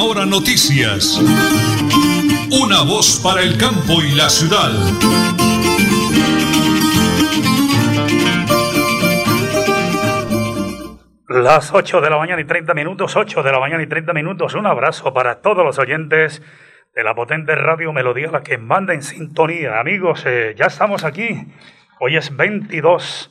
Última 0.00 0.24
Noticias. 0.24 1.20
Una 2.50 2.82
voz 2.82 3.20
para 3.22 3.42
el 3.42 3.58
campo 3.58 4.00
y 4.02 4.12
la 4.12 4.30
ciudad. 4.30 4.70
Las 11.28 11.72
8 11.74 12.00
de 12.00 12.10
la 12.10 12.16
mañana 12.16 12.40
y 12.40 12.44
30 12.44 12.72
minutos, 12.74 13.16
8 13.16 13.42
de 13.42 13.52
la 13.52 13.60
mañana 13.60 13.82
y 13.82 13.86
30 13.86 14.12
minutos. 14.14 14.54
Un 14.54 14.66
abrazo 14.66 15.12
para 15.12 15.42
todos 15.42 15.64
los 15.64 15.78
oyentes 15.78 16.42
de 16.94 17.04
la 17.04 17.14
potente 17.14 17.54
radio 17.54 17.92
Melodía, 17.92 18.30
la 18.30 18.42
que 18.42 18.56
manda 18.56 18.94
en 18.94 19.02
sintonía. 19.02 19.78
Amigos, 19.78 20.24
eh, 20.26 20.54
ya 20.56 20.66
estamos 20.66 21.04
aquí. 21.04 21.52
Hoy 22.00 22.16
es 22.16 22.34
22. 22.34 23.30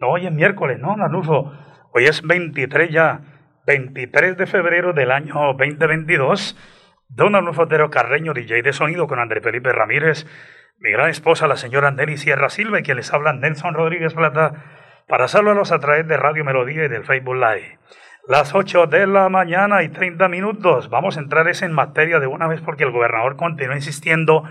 No, 0.00 0.08
hoy 0.08 0.26
es 0.26 0.32
miércoles, 0.32 0.80
¿no, 0.80 0.96
Nanufo? 0.96 1.52
Hoy 1.92 2.06
es 2.06 2.22
23 2.22 2.90
ya. 2.90 3.35
23 3.66 4.36
de 4.36 4.46
febrero 4.46 4.92
del 4.92 5.10
año 5.10 5.34
2022. 5.58 6.56
Don 7.08 7.34
Arnulfo 7.34 7.62
Otero 7.62 7.90
Carreño, 7.90 8.32
DJ 8.32 8.62
de 8.62 8.72
sonido 8.72 9.08
con 9.08 9.18
André 9.18 9.40
Felipe 9.40 9.72
Ramírez, 9.72 10.24
mi 10.78 10.92
gran 10.92 11.10
esposa, 11.10 11.48
la 11.48 11.56
señora 11.56 11.90
Nelly 11.90 12.16
Sierra 12.16 12.48
Silva, 12.48 12.78
y 12.78 12.84
quien 12.84 12.96
les 12.96 13.12
habla 13.12 13.32
Nelson 13.32 13.74
Rodríguez 13.74 14.14
Plata, 14.14 14.64
para 15.08 15.26
saludarlos 15.26 15.72
a 15.72 15.80
través 15.80 16.06
de 16.06 16.16
Radio 16.16 16.44
Melodía 16.44 16.84
y 16.84 16.88
del 16.88 17.04
Facebook 17.04 17.34
Live. 17.34 17.78
Las 18.28 18.54
8 18.54 18.86
de 18.86 19.08
la 19.08 19.28
mañana 19.28 19.82
y 19.82 19.88
30 19.88 20.28
minutos. 20.28 20.88
Vamos 20.88 21.16
a 21.16 21.20
entrar 21.20 21.48
en 21.48 21.72
materia 21.72 22.20
de 22.20 22.28
una 22.28 22.46
vez 22.46 22.60
porque 22.60 22.84
el 22.84 22.92
gobernador 22.92 23.36
continúa 23.36 23.74
insistiendo 23.74 24.44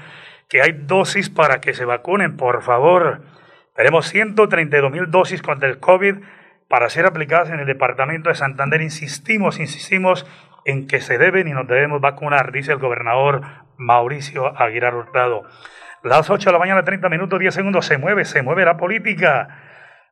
que 0.49 0.61
hay 0.61 0.73
dosis 0.73 1.29
para 1.29 1.61
que 1.61 1.73
se 1.73 1.85
vacunen, 1.85 2.35
por 2.35 2.63
favor. 2.63 3.21
Tenemos 3.75 4.07
132 4.07 4.91
mil 4.91 5.09
dosis 5.09 5.41
contra 5.41 5.69
el 5.69 5.79
COVID 5.79 6.15
para 6.67 6.89
ser 6.89 7.05
aplicadas 7.05 7.49
en 7.49 7.59
el 7.59 7.65
departamento 7.65 8.29
de 8.29 8.35
Santander. 8.35 8.81
Insistimos, 8.81 9.59
insistimos 9.59 10.25
en 10.65 10.87
que 10.87 10.99
se 10.99 11.17
deben 11.17 11.47
y 11.47 11.53
nos 11.53 11.67
debemos 11.67 12.01
vacunar, 12.01 12.51
dice 12.51 12.71
el 12.71 12.79
gobernador 12.79 13.41
Mauricio 13.77 14.59
Aguilar 14.59 14.95
Hurtado. 14.95 15.43
Las 16.03 16.29
8 16.29 16.49
de 16.49 16.53
la 16.53 16.59
mañana, 16.59 16.83
30 16.83 17.09
minutos, 17.09 17.39
10 17.39 17.53
segundos, 17.53 17.85
se 17.85 17.97
mueve, 17.97 18.25
se 18.25 18.41
mueve 18.41 18.65
la 18.65 18.77
política. 18.77 19.47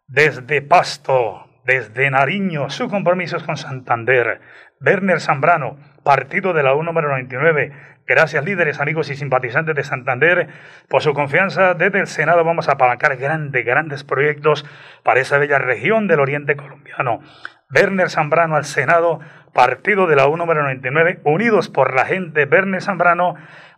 Desde 0.08 0.62
Pasto, 0.62 1.48
desde 1.66 2.10
Nariño, 2.12 2.70
su 2.70 2.90
compromiso 2.90 3.38
es 3.38 3.44
con 3.44 3.58
Santander. 3.58 4.42
Werner 4.82 5.22
Zambrano, 5.22 5.78
partido 6.04 6.54
de 6.54 6.62
la 6.62 6.76
U 6.76 6.84
número 6.84 7.08
99. 7.10 7.72
Gracias 8.06 8.44
líderes, 8.44 8.82
amigos 8.82 9.10
y 9.10 9.16
simpatizantes 9.16 9.74
de 9.76 9.84
Santander 9.86 10.50
por 10.90 11.02
su 11.02 11.14
confianza. 11.14 11.74
Desde 11.74 12.00
el 12.00 12.08
Senado 12.08 12.44
vamos 12.44 12.68
a 12.68 12.74
apalancar 12.74 13.16
grandes, 13.16 13.66
grandes 13.66 14.04
proyectos 14.04 14.66
para 15.04 15.22
esa 15.22 15.38
bella 15.38 15.58
región 15.58 16.08
del 16.08 16.20
oriente 16.20 16.58
colombiano. 16.58 17.22
Werner 17.74 18.10
Zambrano 18.10 18.58
al 18.58 18.66
Senado, 18.66 19.22
partido 19.54 20.06
de 20.06 20.18
la 20.18 20.28
U 20.28 20.36
número 20.36 20.64
99, 20.64 21.22
unidos 21.24 21.70
por 21.70 21.96
la 21.96 22.04
gente. 22.04 22.44
Werner 22.44 22.82
Zambrano, 22.82 23.36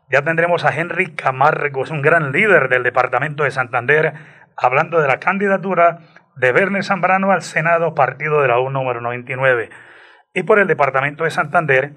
ya 0.10 0.24
tendremos 0.24 0.66
a 0.66 0.76
Henry 0.76 1.14
Camargo, 1.14 1.84
es 1.84 1.92
un 1.92 2.02
gran 2.02 2.32
líder 2.32 2.68
del 2.70 2.82
departamento 2.82 3.44
de 3.44 3.52
Santander, 3.52 4.14
hablando 4.58 5.00
de 5.02 5.08
la 5.08 5.20
candidatura 5.20 6.00
de 6.36 6.52
Werner 6.52 6.84
Zambrano 6.84 7.32
al 7.32 7.42
Senado, 7.42 7.96
partido 7.96 8.42
de 8.42 8.48
la 8.48 8.60
U 8.60 8.70
número 8.70 9.02
99. 9.02 9.70
Y 10.34 10.44
por 10.44 10.60
el 10.60 10.68
departamento 10.68 11.24
de 11.24 11.32
Santander, 11.32 11.94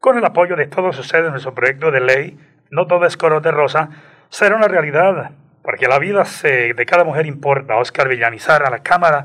con 0.00 0.16
el 0.16 0.24
apoyo 0.24 0.56
de 0.56 0.66
todos 0.66 0.98
ustedes, 0.98 1.30
nuestro 1.30 1.54
proyecto 1.54 1.90
de 1.90 2.00
ley, 2.00 2.38
no 2.70 2.86
todo 2.86 3.06
es 3.06 3.16
color 3.16 3.42
de 3.42 3.50
rosa, 3.50 3.90
será 4.30 4.56
una 4.56 4.68
realidad, 4.68 5.32
porque 5.62 5.86
la 5.86 5.98
vida 5.98 6.24
de 6.42 6.86
cada 6.86 7.04
mujer 7.04 7.26
importa. 7.26 7.76
Oscar 7.76 8.08
Villanizar 8.08 8.64
a 8.64 8.70
la 8.70 8.82
Cámara 8.82 9.24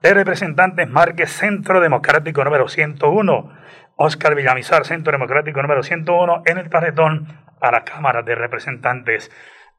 de 0.00 0.14
Representantes 0.14 0.88
Marque 0.88 1.26
Centro 1.26 1.80
Democrático 1.80 2.42
número 2.42 2.68
101. 2.68 3.52
Oscar 3.96 4.34
Villamizar, 4.34 4.84
Centro 4.84 5.12
Democrático 5.12 5.62
número 5.62 5.82
101, 5.82 6.42
en 6.44 6.58
el 6.58 6.68
tarjetón 6.68 7.28
a 7.60 7.70
la 7.70 7.84
Cámara 7.84 8.22
de 8.22 8.34
Representantes. 8.34 9.30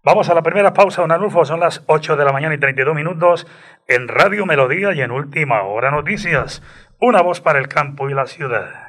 Vamos 0.04 0.30
a 0.30 0.34
la 0.34 0.42
primera 0.42 0.74
pausa, 0.74 1.02
don 1.02 1.12
Anulfo. 1.12 1.44
Son 1.46 1.60
las 1.60 1.84
8 1.88 2.16
de 2.16 2.26
la 2.26 2.32
mañana 2.32 2.56
y 2.56 2.60
32 2.60 2.96
minutos 2.96 3.48
en 3.88 4.08
Radio 4.08 4.46
Melodía 4.46 4.94
y 4.94 5.02
en 5.02 5.12
Última 5.12 5.64
Hora 5.64 5.92
Noticias. 5.92 6.62
Una 7.00 7.22
voz 7.22 7.42
para 7.42 7.60
el 7.60 7.68
campo 7.68 8.10
y 8.10 8.14
la 8.14 8.26
ciudad. 8.26 8.88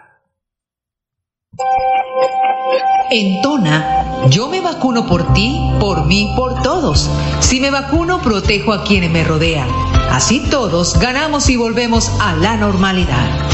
En 3.11 3.41
Tona, 3.43 4.29
yo 4.29 4.49
me 4.49 4.61
vacuno 4.61 5.07
por 5.07 5.33
ti, 5.33 5.75
por 5.81 6.07
mí, 6.07 6.35
por 6.37 6.63
todos. 6.63 7.11
Si 7.41 7.59
me 7.59 7.71
vacuno, 7.71 8.21
protejo 8.21 8.73
a 8.73 8.85
quienes 8.85 9.11
me 9.11 9.25
rodean. 9.25 9.69
Así 10.11 10.49
todos 10.51 10.99
ganamos 11.01 11.49
y 11.49 11.57
volvemos 11.57 12.11
a 12.21 12.37
la 12.37 12.57
normalidad. 12.57 13.49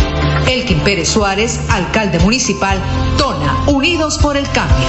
Elkin 0.48 0.80
Pérez 0.80 1.08
Suárez, 1.08 1.60
alcalde 1.70 2.18
municipal, 2.18 2.78
Tona, 3.16 3.64
Unidos 3.68 4.18
por 4.18 4.36
el 4.36 4.48
Cambio. 4.50 4.88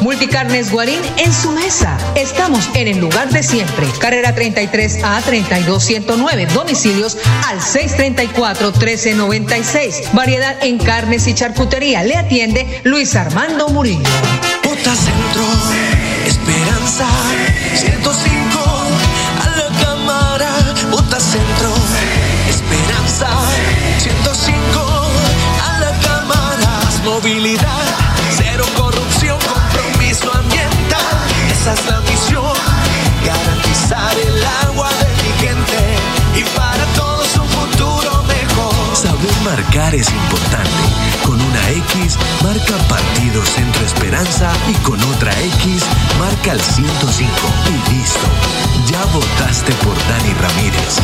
Multicarnes 0.00 0.70
Guarín 0.70 1.00
en 1.16 1.32
su 1.32 1.50
mesa. 1.52 1.98
Estamos 2.14 2.68
en 2.74 2.88
el 2.88 2.98
lugar 2.98 3.30
de 3.30 3.42
siempre. 3.42 3.86
Carrera 3.98 4.34
33 4.34 5.02
a 5.04 5.20
32109. 5.22 6.46
Domicilios 6.54 7.16
al 7.46 7.60
634 7.60 8.72
1396. 8.72 10.12
Variedad 10.12 10.56
en 10.62 10.78
carnes 10.78 11.26
y 11.26 11.34
charcutería. 11.34 12.02
Le 12.04 12.16
atiende 12.16 12.80
Luis 12.84 13.16
Armando 13.16 13.68
Murillo. 13.68 14.08
Centro, 14.94 15.44
Esperanza, 16.24 17.06
105 17.74 18.58
a 19.42 19.56
la 19.56 19.68
cámara. 19.82 20.48
Centro, 21.18 21.74
Esperanza, 22.48 23.28
105 23.98 25.10
a 25.62 25.78
la 25.80 25.92
cámara. 26.00 26.80
Movilidad, 27.04 27.87
Esa 31.68 31.82
es 31.82 31.90
la 31.90 32.00
misión, 32.00 32.56
garantizar 33.26 34.16
el 34.18 34.42
agua 34.66 34.88
de 34.88 35.22
mi 35.22 35.46
gente 35.46 35.96
y 36.34 36.42
para 36.56 36.82
todos 36.96 37.36
un 37.36 37.46
futuro 37.46 38.22
mejor. 38.22 38.96
Saber 38.96 39.30
marcar 39.44 39.94
es 39.94 40.10
importante. 40.10 40.70
Con 41.26 41.38
una 41.38 41.68
X, 41.68 42.16
marca 42.42 42.74
Partido 42.88 43.44
Centro 43.44 43.84
Esperanza 43.84 44.50
y 44.66 44.72
con 44.76 44.98
otra 45.12 45.30
X, 45.42 45.84
marca 46.18 46.52
el 46.52 46.60
105. 46.62 47.30
Y 47.66 47.92
listo. 47.92 48.26
Ya 48.90 49.04
votaste 49.12 49.72
por 49.84 49.94
Dani 50.08 50.32
Ramírez. 50.40 50.96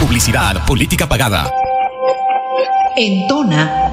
Publicidad, 0.00 0.66
política 0.66 1.08
pagada. 1.08 1.52
En 2.96 3.28
Tona, 3.28 3.92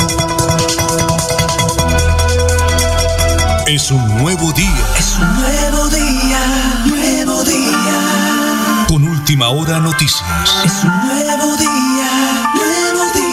Es 3.67 3.91
un 3.91 4.17
nuevo 4.17 4.51
día. 4.53 4.85
Es 4.97 5.17
un 5.19 5.35
nuevo 5.35 5.87
día, 5.89 6.39
nuevo 6.85 7.43
día. 7.43 8.85
Con 8.87 9.03
última 9.07 9.49
hora 9.49 9.79
noticias. 9.79 10.63
Es 10.65 10.83
un 10.83 10.89
nuevo 10.89 11.55
día, 11.57 12.49
nuevo 12.55 13.11
día. 13.13 13.31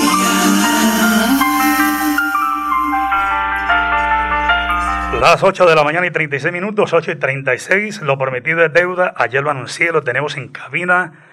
Las 5.20 5.42
8 5.42 5.66
de 5.66 5.74
la 5.74 5.82
mañana 5.82 6.06
y 6.06 6.10
36 6.10 6.52
minutos, 6.52 6.92
8 6.92 7.12
y 7.12 7.16
36. 7.16 8.02
Lo 8.02 8.18
prometido 8.18 8.64
es 8.64 8.72
deuda. 8.72 9.14
Ayer 9.16 9.42
lo 9.42 9.50
anuncié, 9.50 9.92
lo 9.92 10.02
tenemos 10.02 10.36
en 10.36 10.48
cabina. 10.48 11.24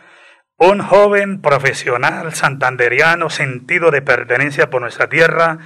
Un 0.57 0.81
joven 0.81 1.41
profesional 1.41 2.33
santanderiano, 2.33 3.29
sentido 3.29 3.91
de 3.91 4.01
pertenencia 4.01 4.69
por 4.69 4.81
nuestra 4.81 5.09
tierra, 5.09 5.59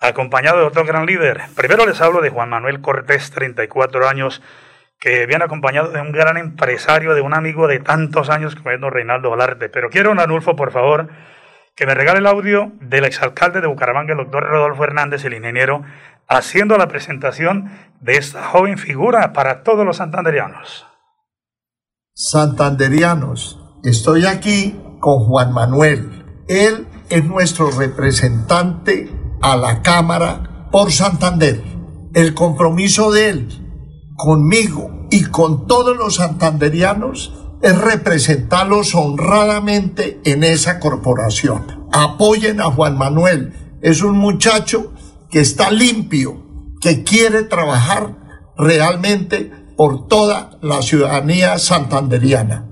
acompañado 0.00 0.58
de 0.58 0.64
otro 0.64 0.84
gran 0.84 1.06
líder. 1.06 1.42
Primero 1.54 1.86
les 1.86 2.00
hablo 2.00 2.22
de 2.22 2.30
Juan 2.30 2.48
Manuel 2.48 2.80
Cortés, 2.80 3.30
34 3.30 4.08
años, 4.08 4.42
que 4.98 5.26
viene 5.26 5.44
acompañado 5.44 5.90
de 5.90 6.00
un 6.00 6.12
gran 6.12 6.36
empresario, 6.38 7.14
de 7.14 7.20
un 7.20 7.34
amigo 7.34 7.68
de 7.68 7.80
tantos 7.80 8.30
años 8.30 8.56
como 8.56 8.70
es 8.70 8.80
don 8.80 8.90
Reinaldo 8.90 9.30
Olarte. 9.30 9.68
Pero 9.68 9.90
quiero, 9.90 10.12
Anulfo, 10.12 10.56
por 10.56 10.72
favor, 10.72 11.08
que 11.76 11.86
me 11.86 11.94
regale 11.94 12.18
el 12.18 12.26
audio 12.26 12.72
del 12.80 13.04
exalcalde 13.04 13.60
de 13.60 13.66
Bucaramanga, 13.66 14.12
el 14.12 14.18
doctor 14.18 14.42
Rodolfo 14.44 14.84
Hernández, 14.84 15.24
el 15.24 15.34
ingeniero, 15.34 15.84
haciendo 16.28 16.76
la 16.78 16.88
presentación 16.88 17.70
de 18.00 18.16
esta 18.16 18.46
joven 18.48 18.78
figura 18.78 19.32
para 19.32 19.62
todos 19.62 19.84
los 19.84 19.98
santanderianos. 19.98 20.86
Santanderianos, 22.14 23.58
estoy 23.84 24.26
aquí 24.26 24.78
con 25.00 25.24
Juan 25.24 25.52
Manuel. 25.52 26.24
Él 26.48 26.86
es 27.08 27.24
nuestro 27.24 27.70
representante 27.70 29.10
a 29.40 29.56
la 29.56 29.82
Cámara 29.82 30.68
por 30.70 30.92
Santander. 30.92 31.62
El 32.14 32.34
compromiso 32.34 33.10
de 33.10 33.30
él 33.30 33.48
conmigo 34.16 35.06
y 35.10 35.24
con 35.24 35.66
todos 35.66 35.96
los 35.96 36.16
santanderianos 36.16 37.32
es 37.62 37.78
representarlos 37.78 38.94
honradamente 38.94 40.20
en 40.24 40.44
esa 40.44 40.78
corporación. 40.78 41.88
Apoyen 41.92 42.60
a 42.60 42.70
Juan 42.70 42.96
Manuel. 42.96 43.78
Es 43.82 44.02
un 44.02 44.18
muchacho 44.18 44.92
que 45.30 45.40
está 45.40 45.70
limpio, 45.70 46.42
que 46.80 47.02
quiere 47.02 47.44
trabajar 47.44 48.16
realmente 48.56 49.52
por 49.76 50.06
toda 50.06 50.58
la 50.62 50.82
ciudadanía 50.82 51.58
santanderiana. 51.58 52.66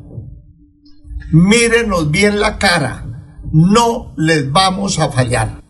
Mírenos 1.32 2.10
bien 2.10 2.40
la 2.40 2.58
cara, 2.58 3.06
no 3.52 4.14
les 4.16 4.50
vamos 4.50 4.98
a 4.98 5.10
fallar. 5.10 5.62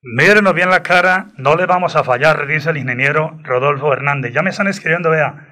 Mírenos 0.00 0.54
bien 0.54 0.70
la 0.70 0.84
cara, 0.84 1.26
no 1.36 1.56
le 1.56 1.66
vamos 1.66 1.96
a 1.96 2.04
fallar, 2.04 2.46
dice 2.46 2.70
el 2.70 2.76
ingeniero 2.76 3.36
Rodolfo 3.42 3.92
Hernández. 3.92 4.32
Ya 4.32 4.42
me 4.42 4.50
están 4.50 4.68
escribiendo, 4.68 5.10
vea. 5.10 5.48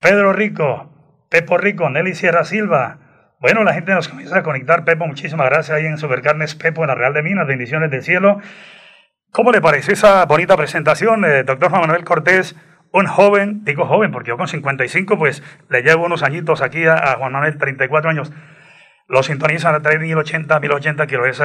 Pedro 0.00 0.32
Rico, 0.32 1.26
Pepo 1.30 1.58
Rico, 1.58 1.88
Nelly 1.88 2.14
Sierra 2.14 2.44
Silva. 2.44 2.98
Bueno, 3.38 3.62
la 3.62 3.72
gente 3.72 3.94
nos 3.94 4.08
comienza 4.08 4.38
a 4.38 4.42
conectar. 4.42 4.84
Pepo, 4.84 5.06
muchísimas 5.06 5.48
gracias 5.48 5.76
ahí 5.76 5.86
en 5.86 5.98
Supercarnes 5.98 6.56
Pepo 6.56 6.82
en 6.82 6.88
la 6.88 6.96
Real 6.96 7.14
de 7.14 7.22
Minas. 7.22 7.46
Bendiciones 7.46 7.88
del 7.88 8.02
cielo. 8.02 8.40
¿Cómo 9.30 9.52
le 9.52 9.60
pareció 9.60 9.92
esa 9.92 10.24
bonita 10.26 10.56
presentación, 10.56 11.24
eh, 11.24 11.44
doctor 11.44 11.70
Juan 11.70 11.82
Manuel 11.82 12.04
Cortés? 12.04 12.56
Un 12.90 13.06
joven, 13.06 13.64
digo 13.64 13.86
joven 13.86 14.10
porque 14.10 14.30
yo 14.30 14.36
con 14.36 14.48
55 14.48 15.18
pues 15.18 15.42
le 15.68 15.82
llevo 15.82 16.06
unos 16.06 16.22
añitos 16.24 16.62
aquí 16.62 16.84
a, 16.86 17.14
Juan 17.18 17.32
Manuel, 17.32 17.58
34 17.58 18.10
años. 18.10 18.32
Lo 19.06 19.22
sintonizan 19.22 19.74
a 19.74 19.82
través 19.82 20.00
de 20.00 20.06
1080, 20.06 20.60
1080 20.60 21.06
kHz 21.06 21.40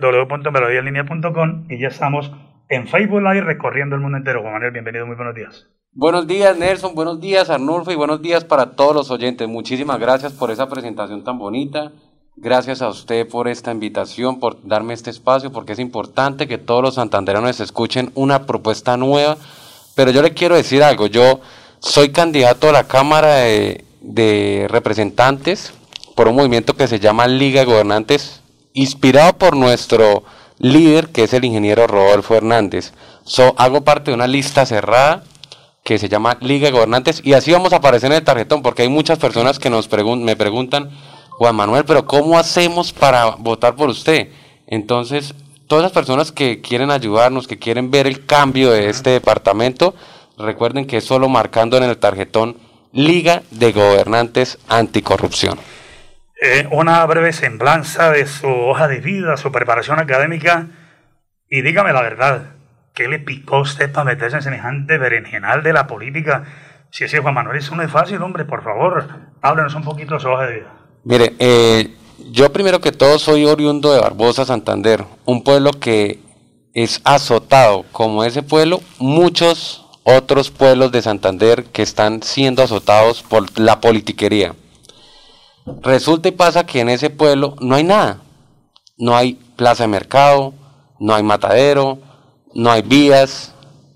www.melodialinea.com 0.00 1.66
y 1.68 1.80
ya 1.80 1.88
estamos 1.88 2.30
en 2.68 2.86
Facebook 2.86 3.22
Live 3.22 3.40
recorriendo 3.40 3.96
el 3.96 4.02
mundo 4.02 4.18
entero. 4.18 4.40
Juan 4.40 4.52
Manuel, 4.52 4.70
bienvenido, 4.70 5.04
muy 5.04 5.16
buenos 5.16 5.34
días. 5.34 5.66
Buenos 5.92 6.28
días 6.28 6.56
Nelson, 6.56 6.94
buenos 6.94 7.20
días 7.20 7.50
Arnulfo 7.50 7.90
y 7.90 7.96
buenos 7.96 8.22
días 8.22 8.44
para 8.44 8.76
todos 8.76 8.94
los 8.94 9.10
oyentes. 9.10 9.48
Muchísimas 9.48 9.98
gracias 9.98 10.32
por 10.32 10.52
esa 10.52 10.68
presentación 10.68 11.24
tan 11.24 11.38
bonita. 11.38 11.90
Gracias 12.36 12.82
a 12.82 12.88
usted 12.88 13.26
por 13.26 13.48
esta 13.48 13.72
invitación, 13.72 14.38
por 14.38 14.64
darme 14.68 14.94
este 14.94 15.10
espacio, 15.10 15.50
porque 15.50 15.72
es 15.72 15.80
importante 15.80 16.46
que 16.46 16.58
todos 16.58 16.82
los 16.82 16.94
santanderanos 16.94 17.58
escuchen 17.58 18.12
una 18.14 18.46
propuesta 18.46 18.96
nueva. 18.96 19.38
Pero 19.96 20.12
yo 20.12 20.22
le 20.22 20.34
quiero 20.34 20.54
decir 20.54 20.84
algo, 20.84 21.08
yo 21.08 21.40
soy 21.80 22.10
candidato 22.10 22.68
a 22.68 22.72
la 22.72 22.84
Cámara 22.84 23.36
de, 23.36 23.84
de 24.02 24.68
Representantes 24.70 25.72
por 26.16 26.28
un 26.28 26.34
movimiento 26.34 26.74
que 26.74 26.88
se 26.88 26.98
llama 26.98 27.28
Liga 27.28 27.60
de 27.60 27.66
Gobernantes, 27.66 28.40
inspirado 28.72 29.34
por 29.34 29.54
nuestro 29.54 30.24
líder, 30.58 31.08
que 31.10 31.24
es 31.24 31.34
el 31.34 31.44
ingeniero 31.44 31.86
Rodolfo 31.86 32.34
Hernández. 32.34 32.94
So, 33.24 33.54
hago 33.58 33.82
parte 33.82 34.10
de 34.10 34.14
una 34.14 34.26
lista 34.26 34.64
cerrada 34.64 35.24
que 35.84 35.98
se 35.98 36.08
llama 36.08 36.38
Liga 36.40 36.66
de 36.66 36.72
Gobernantes 36.72 37.20
y 37.22 37.34
así 37.34 37.52
vamos 37.52 37.74
a 37.74 37.76
aparecer 37.76 38.10
en 38.10 38.16
el 38.16 38.24
tarjetón, 38.24 38.62
porque 38.62 38.82
hay 38.82 38.88
muchas 38.88 39.18
personas 39.18 39.58
que 39.58 39.68
nos 39.68 39.88
pregun 39.88 40.24
me 40.24 40.36
preguntan, 40.36 40.90
Juan 41.32 41.54
Manuel, 41.54 41.84
pero 41.84 42.06
¿cómo 42.06 42.38
hacemos 42.38 42.94
para 42.94 43.36
votar 43.36 43.76
por 43.76 43.90
usted? 43.90 44.30
Entonces, 44.66 45.34
todas 45.66 45.82
las 45.82 45.92
personas 45.92 46.32
que 46.32 46.62
quieren 46.62 46.90
ayudarnos, 46.90 47.46
que 47.46 47.58
quieren 47.58 47.90
ver 47.90 48.06
el 48.06 48.24
cambio 48.24 48.70
de 48.70 48.88
este 48.88 49.10
departamento, 49.10 49.94
recuerden 50.38 50.86
que 50.86 50.96
es 50.96 51.04
solo 51.04 51.28
marcando 51.28 51.76
en 51.76 51.82
el 51.82 51.98
tarjetón 51.98 52.56
Liga 52.92 53.42
de 53.50 53.72
Gobernantes 53.72 54.58
Anticorrupción. 54.68 55.58
Una 56.70 57.04
breve 57.06 57.32
semblanza 57.32 58.10
de 58.10 58.26
su 58.26 58.46
hoja 58.46 58.88
de 58.88 59.00
vida, 59.00 59.36
su 59.36 59.50
preparación 59.50 59.98
académica 59.98 60.66
y 61.48 61.62
dígame 61.62 61.92
la 61.92 62.02
verdad, 62.02 62.54
¿qué 62.92 63.08
le 63.08 63.20
picó 63.20 63.56
a 63.56 63.60
usted 63.60 63.92
para 63.92 64.04
meterse 64.04 64.36
en 64.36 64.42
semejante 64.42 64.98
berenjenal 64.98 65.62
de 65.62 65.72
la 65.72 65.86
política? 65.86 66.44
Si 66.90 67.04
ese 67.04 67.20
Juan 67.20 67.34
Manuel, 67.34 67.58
eso 67.58 67.76
no 67.76 67.82
es 67.82 67.90
fácil, 67.90 68.20
hombre, 68.22 68.44
por 68.44 68.64
favor, 68.64 69.06
háblenos 69.42 69.74
un 69.74 69.84
poquito 69.84 70.14
de 70.14 70.20
su 70.20 70.28
hoja 70.28 70.46
de 70.46 70.54
vida. 70.54 70.74
Mire, 71.04 71.36
eh, 71.38 71.94
yo 72.32 72.52
primero 72.52 72.80
que 72.80 72.90
todo 72.90 73.18
soy 73.18 73.44
oriundo 73.44 73.92
de 73.92 74.00
Barbosa, 74.00 74.44
Santander, 74.44 75.04
un 75.24 75.44
pueblo 75.44 75.70
que 75.72 76.18
es 76.74 77.00
azotado, 77.04 77.84
como 77.92 78.24
ese 78.24 78.42
pueblo, 78.42 78.80
muchos 78.98 79.86
otros 80.02 80.50
pueblos 80.50 80.90
de 80.90 81.02
Santander 81.02 81.64
que 81.64 81.82
están 81.82 82.22
siendo 82.22 82.62
azotados 82.62 83.22
por 83.22 83.58
la 83.58 83.80
politiquería. 83.80 84.54
Resulta 85.82 86.28
y 86.28 86.32
pasa 86.32 86.64
que 86.64 86.80
en 86.80 86.88
ese 86.88 87.10
pueblo 87.10 87.56
no 87.60 87.74
hay 87.74 87.84
nada. 87.84 88.20
No 88.98 89.16
hay 89.16 89.34
plaza 89.56 89.84
de 89.84 89.88
mercado, 89.88 90.54
no 90.98 91.14
hay 91.14 91.22
matadero, 91.22 91.98
no 92.54 92.70
hay 92.70 92.82
vías, 92.82 93.52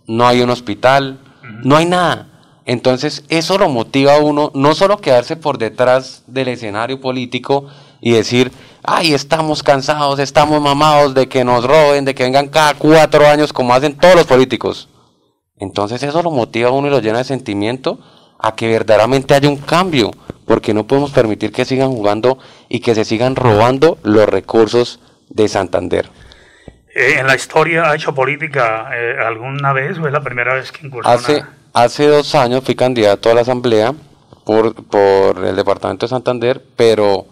no 0.07 0.27
hay 0.27 0.43
un 0.43 0.50
hospital, 0.50 1.19
no 1.65 1.77
hay 1.77 1.87
nada. 1.87 2.27
Entonces 2.67 3.25
eso 3.29 3.57
lo 3.59 3.69
motiva 3.69 4.17
a 4.17 4.21
uno 4.21 4.50
no 4.55 4.75
solo 4.75 4.99
quedarse 4.99 5.37
por 5.37 5.59
detrás 5.59 6.23
del 6.27 6.49
escenario 6.49 7.00
político 7.00 7.67
y 8.00 8.12
decir, 8.12 8.53
ay, 8.83 9.15
estamos 9.15 9.62
cansados, 9.62 10.19
estamos 10.19 10.61
mamados 10.61 11.15
de 11.15 11.29
que 11.29 11.45
nos 11.45 11.65
roben, 11.65 12.05
de 12.05 12.15
que 12.15 12.25
vengan 12.25 12.49
cada 12.49 12.75
cuatro 12.75 13.27
años 13.27 13.53
como 13.53 13.75
hacen 13.75 13.97
todos 13.97 14.15
los 14.15 14.27
políticos. 14.27 14.89
Entonces 15.57 16.03
eso 16.03 16.23
lo 16.23 16.31
motiva 16.31 16.69
a 16.69 16.73
uno 16.73 16.89
y 16.89 16.91
lo 16.91 17.00
llena 17.00 17.19
de 17.19 17.25
sentimiento 17.25 17.99
a 18.39 18.55
que 18.55 18.69
verdaderamente 18.69 19.35
haya 19.35 19.49
un 19.49 19.57
cambio, 19.57 20.11
porque 20.50 20.75
no 20.75 20.85
podemos 20.85 21.12
permitir 21.12 21.52
que 21.52 21.64
sigan 21.64 21.92
jugando 21.92 22.37
y 22.69 22.80
que 22.80 22.97
se 22.97 23.04
sigan 23.04 23.37
robando 23.37 23.99
los 24.02 24.28
recursos 24.28 24.99
de 25.28 25.47
Santander. 25.47 26.11
Eh, 26.92 27.19
¿En 27.21 27.28
la 27.28 27.37
historia 27.37 27.88
ha 27.88 27.95
hecho 27.95 28.12
política 28.12 28.90
eh, 28.92 29.14
alguna 29.25 29.73
vez 29.73 29.97
o 30.00 30.09
es 30.09 30.12
la 30.12 30.21
primera 30.21 30.54
vez 30.54 30.73
que 30.73 30.88
incursiona? 30.88 31.16
Hace, 31.16 31.45
hace 31.73 32.09
dos 32.09 32.35
años 32.35 32.64
fui 32.64 32.75
candidato 32.75 33.30
a 33.30 33.35
la 33.35 33.42
asamblea 33.42 33.95
por, 34.45 34.75
por 34.88 35.45
el 35.45 35.54
departamento 35.54 36.07
de 36.07 36.11
Santander, 36.11 36.61
pero, 36.75 37.26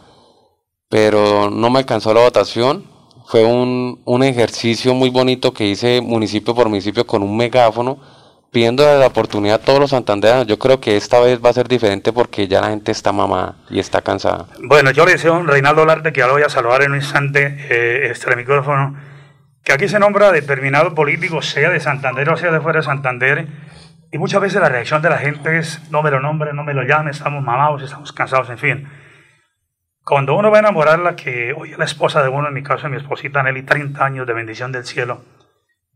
pero 0.88 1.50
no 1.50 1.70
me 1.70 1.80
alcanzó 1.80 2.14
la 2.14 2.20
votación. 2.20 2.84
Fue 3.26 3.44
un, 3.44 4.00
un 4.04 4.22
ejercicio 4.22 4.94
muy 4.94 5.10
bonito 5.10 5.52
que 5.52 5.66
hice 5.66 6.00
municipio 6.00 6.54
por 6.54 6.68
municipio 6.68 7.04
con 7.04 7.25
un 7.25 7.37
megáfono 7.37 7.98
pidiendo 8.50 8.82
la 8.98 9.06
oportunidad 9.06 9.56
a 9.56 9.64
todos 9.64 9.80
los 9.80 9.90
santandereanos. 9.90 10.46
Yo 10.46 10.58
creo 10.58 10.80
que 10.80 10.96
esta 10.96 11.20
vez 11.20 11.44
va 11.44 11.50
a 11.50 11.52
ser 11.52 11.68
diferente 11.68 12.12
porque 12.12 12.48
ya 12.48 12.60
la 12.60 12.68
gente 12.68 12.92
está 12.92 13.12
mamada 13.12 13.56
y 13.70 13.78
está 13.78 14.00
cansada. 14.00 14.46
Bueno, 14.62 14.90
yo 14.90 15.04
le 15.04 15.12
deseo 15.12 15.34
a 15.34 15.42
Reinaldo 15.42 15.84
Larte, 15.84 16.12
que 16.12 16.20
ya 16.20 16.26
lo 16.26 16.34
voy 16.34 16.42
a 16.42 16.48
saludar 16.48 16.82
en 16.82 16.92
un 16.92 16.96
instante, 16.96 17.56
eh, 17.70 18.10
este 18.10 18.34
micrófono, 18.36 18.96
que 19.62 19.72
aquí 19.72 19.88
se 19.88 19.98
nombra 19.98 20.32
determinado 20.32 20.94
político, 20.94 21.42
sea 21.42 21.70
de 21.70 21.80
Santander 21.80 22.28
o 22.30 22.36
sea 22.36 22.50
de 22.50 22.60
fuera 22.60 22.78
de 22.78 22.84
Santander, 22.84 23.46
y 24.10 24.16
muchas 24.16 24.40
veces 24.40 24.60
la 24.60 24.70
reacción 24.70 25.02
de 25.02 25.10
la 25.10 25.18
gente 25.18 25.58
es, 25.58 25.82
no 25.90 26.02
me 26.02 26.10
lo 26.10 26.20
nombre, 26.20 26.54
no 26.54 26.64
me 26.64 26.72
lo 26.72 26.82
llame, 26.82 27.10
estamos 27.10 27.42
mamados, 27.42 27.82
estamos 27.82 28.12
cansados, 28.12 28.48
en 28.48 28.58
fin. 28.58 28.88
Cuando 30.02 30.34
uno 30.34 30.50
va 30.50 30.56
a 30.56 30.60
enamorarla, 30.60 31.14
que 31.14 31.52
hoy 31.52 31.72
es 31.72 31.78
la 31.78 31.84
esposa 31.84 32.22
de 32.22 32.30
uno, 32.30 32.48
en 32.48 32.54
mi 32.54 32.62
caso 32.62 32.88
mi 32.88 32.96
esposita 32.96 33.42
Nelly, 33.42 33.64
30 33.64 34.02
años 34.02 34.26
de 34.26 34.32
bendición 34.32 34.72
del 34.72 34.86
cielo, 34.86 35.20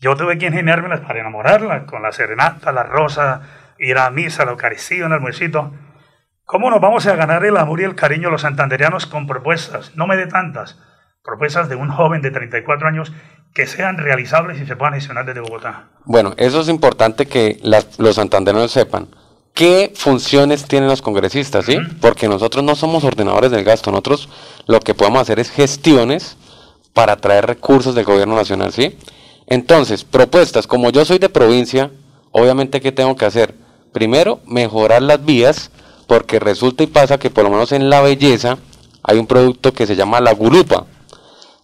yo 0.02 0.16
tuve 0.16 0.36
que 0.36 0.46
ingeniármelas 0.46 1.00
para 1.00 1.20
enamorarla, 1.20 1.86
con 1.86 2.02
la 2.02 2.12
serenata, 2.12 2.72
la 2.72 2.82
rosa, 2.82 3.40
ir 3.78 3.96
a 3.96 4.10
misa, 4.10 4.44
la 4.44 4.50
Eucaristía, 4.50 5.06
un 5.06 5.12
almuercito. 5.12 5.72
¿Cómo 6.44 6.70
nos 6.70 6.80
vamos 6.80 7.06
a 7.06 7.16
ganar 7.16 7.44
el 7.44 7.56
amor 7.56 7.80
y 7.80 7.84
el 7.84 7.94
cariño 7.94 8.28
los 8.30 8.42
santanderianos 8.42 9.06
con 9.06 9.26
propuestas? 9.26 9.92
No 9.94 10.06
me 10.06 10.16
dé 10.16 10.26
tantas. 10.26 10.78
Propuestas 11.24 11.68
de 11.68 11.76
un 11.76 11.88
joven 11.88 12.20
de 12.20 12.30
34 12.32 12.88
años 12.88 13.12
que 13.54 13.66
sean 13.66 13.96
realizables 13.96 14.60
y 14.60 14.66
se 14.66 14.74
puedan 14.76 14.94
gestionar 14.94 15.24
desde 15.24 15.40
Bogotá. 15.40 15.84
Bueno, 16.04 16.34
eso 16.36 16.60
es 16.60 16.68
importante 16.68 17.26
que 17.26 17.58
las- 17.62 17.98
los 17.98 18.16
santandereanos 18.16 18.72
sepan. 18.72 19.08
¿Qué 19.54 19.92
funciones 19.94 20.66
tienen 20.66 20.88
los 20.88 21.00
congresistas? 21.02 21.64
¿sí? 21.66 21.78
Porque 22.00 22.26
nosotros 22.28 22.64
no 22.64 22.74
somos 22.74 23.04
ordenadores 23.04 23.50
del 23.50 23.62
gasto, 23.64 23.90
nosotros 23.90 24.28
lo 24.66 24.80
que 24.80 24.94
podemos 24.94 25.20
hacer 25.22 25.38
es 25.38 25.50
gestiones 25.50 26.36
para 26.92 27.16
traer 27.16 27.46
recursos 27.46 27.94
del 27.94 28.04
gobierno 28.04 28.34
nacional, 28.34 28.72
¿sí? 28.72 28.98
Entonces, 29.46 30.04
propuestas, 30.04 30.66
como 30.66 30.90
yo 30.90 31.04
soy 31.04 31.18
de 31.18 31.28
provincia, 31.28 31.90
obviamente, 32.30 32.80
¿qué 32.80 32.92
tengo 32.92 33.16
que 33.16 33.26
hacer? 33.26 33.54
Primero, 33.92 34.40
mejorar 34.46 35.02
las 35.02 35.24
vías, 35.24 35.70
porque 36.06 36.38
resulta 36.38 36.82
y 36.82 36.86
pasa 36.86 37.18
que 37.18 37.30
por 37.30 37.44
lo 37.44 37.50
menos 37.50 37.72
en 37.72 37.90
la 37.90 38.00
belleza 38.00 38.58
hay 39.02 39.18
un 39.18 39.26
producto 39.26 39.72
que 39.72 39.86
se 39.86 39.96
llama 39.96 40.20
la 40.20 40.32
gulupa. 40.32 40.86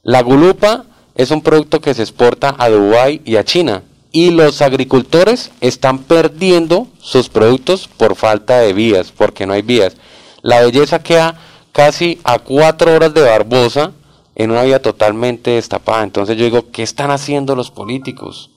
La 0.02 0.22
gulupa 0.22 0.84
es 1.14 1.30
un 1.30 1.42
producto 1.42 1.80
que 1.80 1.94
se 1.94 2.02
exporta 2.02 2.54
a 2.58 2.68
Dubái 2.68 3.22
y 3.24 3.36
a 3.36 3.44
China. 3.44 3.82
Y 4.10 4.30
los 4.30 4.62
agricultores 4.62 5.50
están 5.60 5.98
perdiendo 5.98 6.86
sus 7.00 7.28
productos 7.28 7.88
por 7.88 8.16
falta 8.16 8.58
de 8.58 8.72
vías, 8.72 9.12
porque 9.12 9.44
no 9.44 9.52
hay 9.52 9.62
vías. 9.62 9.96
La 10.42 10.60
belleza 10.60 11.02
queda 11.02 11.36
casi 11.72 12.18
a 12.24 12.38
cuatro 12.38 12.94
horas 12.94 13.12
de 13.12 13.22
Barbosa 13.22 13.92
en 14.38 14.50
una 14.50 14.62
vía 14.62 14.80
totalmente 14.80 15.50
destapada. 15.50 16.02
Entonces 16.02 16.38
yo 16.38 16.44
digo, 16.44 16.70
¿qué 16.70 16.82
están 16.82 17.10
haciendo 17.10 17.54
los 17.54 17.70
políticos? 17.70 18.50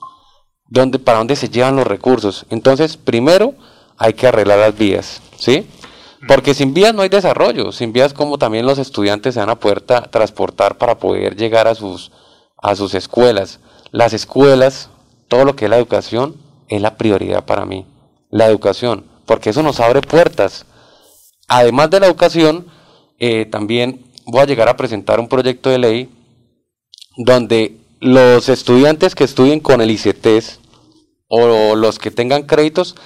¿Dónde, 0.68 0.98
¿Para 0.98 1.18
dónde 1.18 1.36
se 1.36 1.50
llevan 1.50 1.76
los 1.76 1.86
recursos? 1.86 2.46
Entonces, 2.48 2.96
primero 2.96 3.52
hay 3.98 4.14
que 4.14 4.26
arreglar 4.26 4.58
las 4.60 4.78
vías, 4.78 5.20
¿sí? 5.36 5.66
Porque 6.28 6.54
sin 6.54 6.72
vías 6.72 6.94
no 6.94 7.02
hay 7.02 7.08
desarrollo, 7.08 7.72
sin 7.72 7.92
vías 7.92 8.14
como 8.14 8.38
también 8.38 8.64
los 8.64 8.78
estudiantes 8.78 9.34
se 9.34 9.40
van 9.40 9.50
a 9.50 9.58
poder 9.58 9.84
tra- 9.84 10.08
transportar 10.08 10.78
para 10.78 10.98
poder 10.98 11.36
llegar 11.36 11.66
a 11.66 11.74
sus, 11.74 12.12
a 12.62 12.74
sus 12.76 12.94
escuelas. 12.94 13.58
Las 13.90 14.12
escuelas, 14.12 14.88
todo 15.28 15.44
lo 15.44 15.56
que 15.56 15.64
es 15.64 15.70
la 15.70 15.78
educación, 15.78 16.36
es 16.68 16.80
la 16.80 16.96
prioridad 16.96 17.44
para 17.44 17.66
mí. 17.66 17.86
La 18.30 18.46
educación, 18.46 19.04
porque 19.26 19.50
eso 19.50 19.62
nos 19.62 19.80
abre 19.80 20.00
puertas. 20.00 20.64
Además 21.48 21.90
de 21.90 22.00
la 22.00 22.06
educación, 22.06 22.68
eh, 23.18 23.44
también 23.46 24.11
voy 24.26 24.40
a 24.40 24.46
llegar 24.46 24.68
a 24.68 24.76
presentar 24.76 25.20
un 25.20 25.28
proyecto 25.28 25.70
de 25.70 25.78
ley 25.78 26.08
donde 27.16 27.76
los 28.00 28.48
estudiantes 28.48 29.14
que 29.14 29.24
estudien 29.24 29.60
con 29.60 29.80
el 29.80 29.90
ICETES 29.90 30.60
o 31.28 31.76
los 31.76 31.98
que 31.98 32.10
tengan 32.10 32.42
créditos 32.42 32.96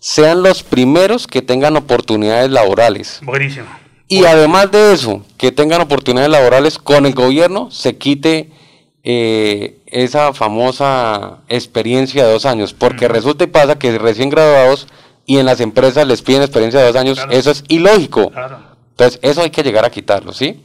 sean 0.00 0.42
los 0.42 0.62
primeros 0.62 1.26
que 1.26 1.42
tengan 1.42 1.76
oportunidades 1.76 2.50
laborales. 2.50 3.20
Buenísimo. 3.22 3.66
Y 4.08 4.24
además 4.24 4.70
de 4.70 4.92
eso, 4.92 5.24
que 5.36 5.50
tengan 5.50 5.80
oportunidades 5.80 6.30
laborales 6.30 6.78
con 6.78 7.06
el 7.06 7.14
gobierno, 7.14 7.70
se 7.70 7.96
quite 7.96 8.50
eh, 9.02 9.78
esa 9.86 10.32
famosa 10.32 11.38
experiencia 11.48 12.24
de 12.24 12.32
dos 12.32 12.46
años, 12.46 12.72
porque 12.72 13.08
resulta 13.08 13.44
y 13.44 13.48
pasa 13.48 13.78
que 13.78 13.98
recién 13.98 14.30
graduados 14.30 14.86
y 15.26 15.38
en 15.38 15.46
las 15.46 15.60
empresas 15.60 16.06
les 16.06 16.22
piden 16.22 16.42
experiencia 16.42 16.80
de 16.80 16.86
dos 16.86 16.96
años, 16.96 17.18
eso 17.30 17.50
es 17.50 17.64
ilógico. 17.68 18.30
Entonces, 18.96 19.20
eso 19.22 19.42
hay 19.42 19.50
que 19.50 19.62
llegar 19.62 19.84
a 19.84 19.90
quitarlo, 19.90 20.32
¿sí? 20.32 20.64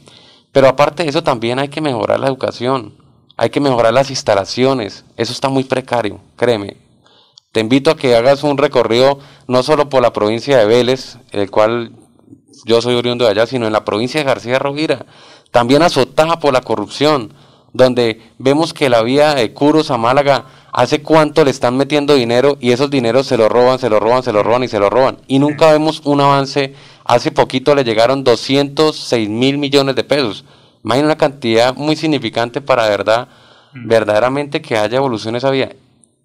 Pero 0.54 0.70
aparte 0.70 1.04
de 1.04 1.10
eso, 1.10 1.22
también 1.22 1.60
hay 1.60 1.68
que 1.68 1.82
mejorar 1.82 2.18
la 2.18 2.28
educación, 2.28 2.96
hay 3.36 3.50
que 3.50 3.60
mejorar 3.60 3.94
las 3.94 4.10
instalaciones, 4.10 5.04
eso 5.18 5.34
está 5.34 5.50
muy 5.50 5.66
precario, 5.66 6.22
créeme. 6.38 6.78
Te 7.52 7.60
invito 7.60 7.92
a 7.92 7.98
que 7.98 8.16
hagas 8.16 8.44
un 8.44 8.58
recorrido 8.58 9.20
no 9.48 9.64
solo 9.64 9.90
por 9.90 10.02
la 10.02 10.14
provincia 10.14 10.58
de 10.58 10.66
Vélez, 10.66 11.18
el 11.32 11.52
cual 11.52 11.92
yo 12.66 12.82
soy 12.82 12.96
oriundo 12.96 13.26
de 13.26 13.32
allá, 13.32 13.48
sino 13.48 13.68
en 13.68 13.74
la 13.74 13.84
provincia 13.84 14.22
de 14.22 14.26
García 14.26 14.60
Rovira, 14.60 15.06
también 15.52 15.82
azotada 15.82 16.40
por 16.40 16.54
la 16.54 16.62
corrupción, 16.62 17.34
donde 17.74 18.22
vemos 18.38 18.74
que 18.74 18.90
la 18.90 19.02
vía 19.02 19.34
de 19.36 19.54
Curos 19.54 19.92
a 19.92 19.98
Málaga, 19.98 20.46
hace 20.72 21.02
cuánto 21.02 21.44
le 21.44 21.52
están 21.52 21.78
metiendo 21.78 22.16
dinero 22.16 22.58
y 22.60 22.72
esos 22.72 22.90
dineros 22.90 23.28
se 23.28 23.38
lo 23.38 23.50
roban, 23.50 23.80
se 23.80 23.90
lo 23.90 24.00
roban, 24.00 24.24
se 24.24 24.34
lo 24.34 24.44
roban 24.44 24.64
y 24.64 24.68
se 24.68 24.80
lo 24.80 24.90
roban. 24.90 25.18
Y 25.28 25.40
nunca 25.40 25.72
vemos 25.72 26.02
un 26.06 26.22
avance. 26.22 26.74
Hace 27.06 27.32
poquito 27.32 27.76
le 27.76 27.84
llegaron 27.84 28.24
206 28.24 29.30
mil 29.30 29.58
millones 29.58 29.96
de 29.96 30.04
pesos. 30.04 30.46
Imagina 30.84 31.08
una 31.08 31.18
cantidad 31.18 31.76
muy 31.76 31.96
significante 31.96 32.62
para 32.62 32.90
verdad, 32.90 33.28
verdaderamente 33.74 34.62
que 34.62 34.78
haya 34.78 34.98
evolución 34.98 35.36
en 35.36 35.38
esa 35.38 35.52
vía. 35.52 35.76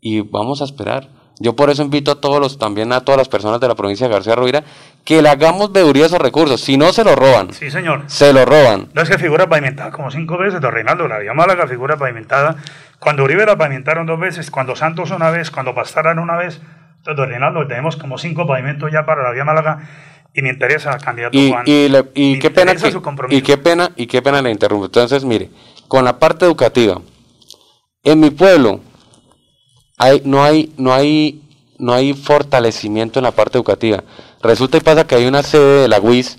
Y 0.01 0.21
vamos 0.21 0.61
a 0.63 0.65
esperar. 0.65 1.09
Yo 1.39 1.55
por 1.55 1.69
eso 1.69 1.83
invito 1.83 2.13
a 2.13 2.15
todos 2.21 2.41
los, 2.41 2.59
también 2.59 2.93
a 2.93 3.03
todas 3.03 3.19
las 3.19 3.29
personas 3.29 3.61
de 3.61 3.69
la 3.69 3.75
provincia 3.75 4.07
de 4.09 4.13
García 4.15 4.35
Rovira, 4.35 4.65
que 5.05 5.21
le 5.21 5.29
hagamos 5.29 5.71
veeduría 5.71 6.05
a 6.05 6.07
esos 6.07 6.19
recursos. 6.19 6.61
Si 6.63 6.79
no 6.79 6.93
se 6.95 7.05
lo 7.05 7.15
roban, 7.15 7.53
Sí, 7.53 7.71
señor. 7.71 8.05
se 8.07 8.33
lo 8.33 8.45
roban. 8.47 8.89
No 8.95 9.03
es 9.03 9.11
que 9.11 9.19
figura 9.19 9.47
pavimentada 9.47 9.91
como 9.91 10.11
cinco 10.11 10.39
veces, 10.39 10.61
don 10.63 10.73
Reinaldo, 10.73 11.07
la 11.09 11.19
vía 11.19 11.35
Málaga 11.35 11.67
figura 11.67 11.97
pavimentada. 11.99 12.57
Cuando 12.99 13.25
Uribe 13.25 13.45
la 13.45 13.57
pavimentaron 13.59 14.07
dos 14.07 14.19
veces, 14.19 14.51
cuando 14.51 14.75
Santos 14.75 15.11
una 15.11 15.31
vez, 15.31 15.51
cuando 15.51 15.75
Pastaran 15.75 16.19
una 16.19 16.37
vez. 16.37 16.61
Entonces, 16.99 17.17
don 17.19 17.29
Reinaldo, 17.29 17.67
tenemos 17.67 17.97
como 17.97 18.17
cinco 18.17 18.47
pavimentos 18.47 18.91
ya 18.91 19.05
para 19.05 19.23
la 19.23 19.33
vía 19.33 19.45
Málaga 19.45 19.79
y 20.33 20.41
me 20.41 20.49
interesa, 20.49 20.97
candidato 20.99 21.37
Y, 21.37 21.51
Juan. 21.51 21.65
y, 21.67 21.89
le- 21.91 22.11
y 22.15 22.33
me 22.33 22.39
qué 22.39 22.51
pena 22.51 22.75
que- 22.75 22.91
su 22.91 23.03
compromiso. 23.03 23.39
y 23.39 23.43
qué 23.43 23.59
pena 23.59 23.91
y 23.95 24.07
qué 24.07 24.23
pena 24.23 24.41
le 24.41 24.51
interrumpo. 24.51 24.87
Entonces, 24.87 25.23
mire, 25.25 25.51
con 25.87 26.03
la 26.05 26.19
parte 26.19 26.47
educativa, 26.47 27.01
en 28.03 28.21
mi 28.21 28.31
pueblo 28.31 28.81
hay, 29.97 30.23
no 30.25 30.43
hay, 30.43 30.73
no 30.77 30.93
hay, 30.93 31.43
no 31.79 31.93
hay 31.93 32.13
fortalecimiento 32.13 33.19
en 33.19 33.25
la 33.25 33.33
parte 33.33 33.59
educativa. 33.59 34.05
Resulta 34.43 34.77
y 34.77 34.81
pasa 34.81 35.07
que 35.07 35.15
hay 35.15 35.27
una 35.27 35.43
sede 35.43 35.83
de 35.83 35.89
la 35.89 36.01
UIS 36.01 36.37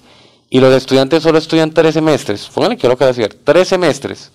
y 0.50 0.60
los 0.60 0.74
estudiantes 0.74 1.24
solo 1.24 1.38
estudian 1.38 1.72
tres 1.72 1.94
semestres. 1.94 2.48
Pónganle 2.54 2.78
que 2.78 2.88
lo 2.88 2.98
que 2.98 3.04
a 3.04 3.08
decir, 3.08 3.40
tres 3.44 3.68
semestres. 3.68 4.32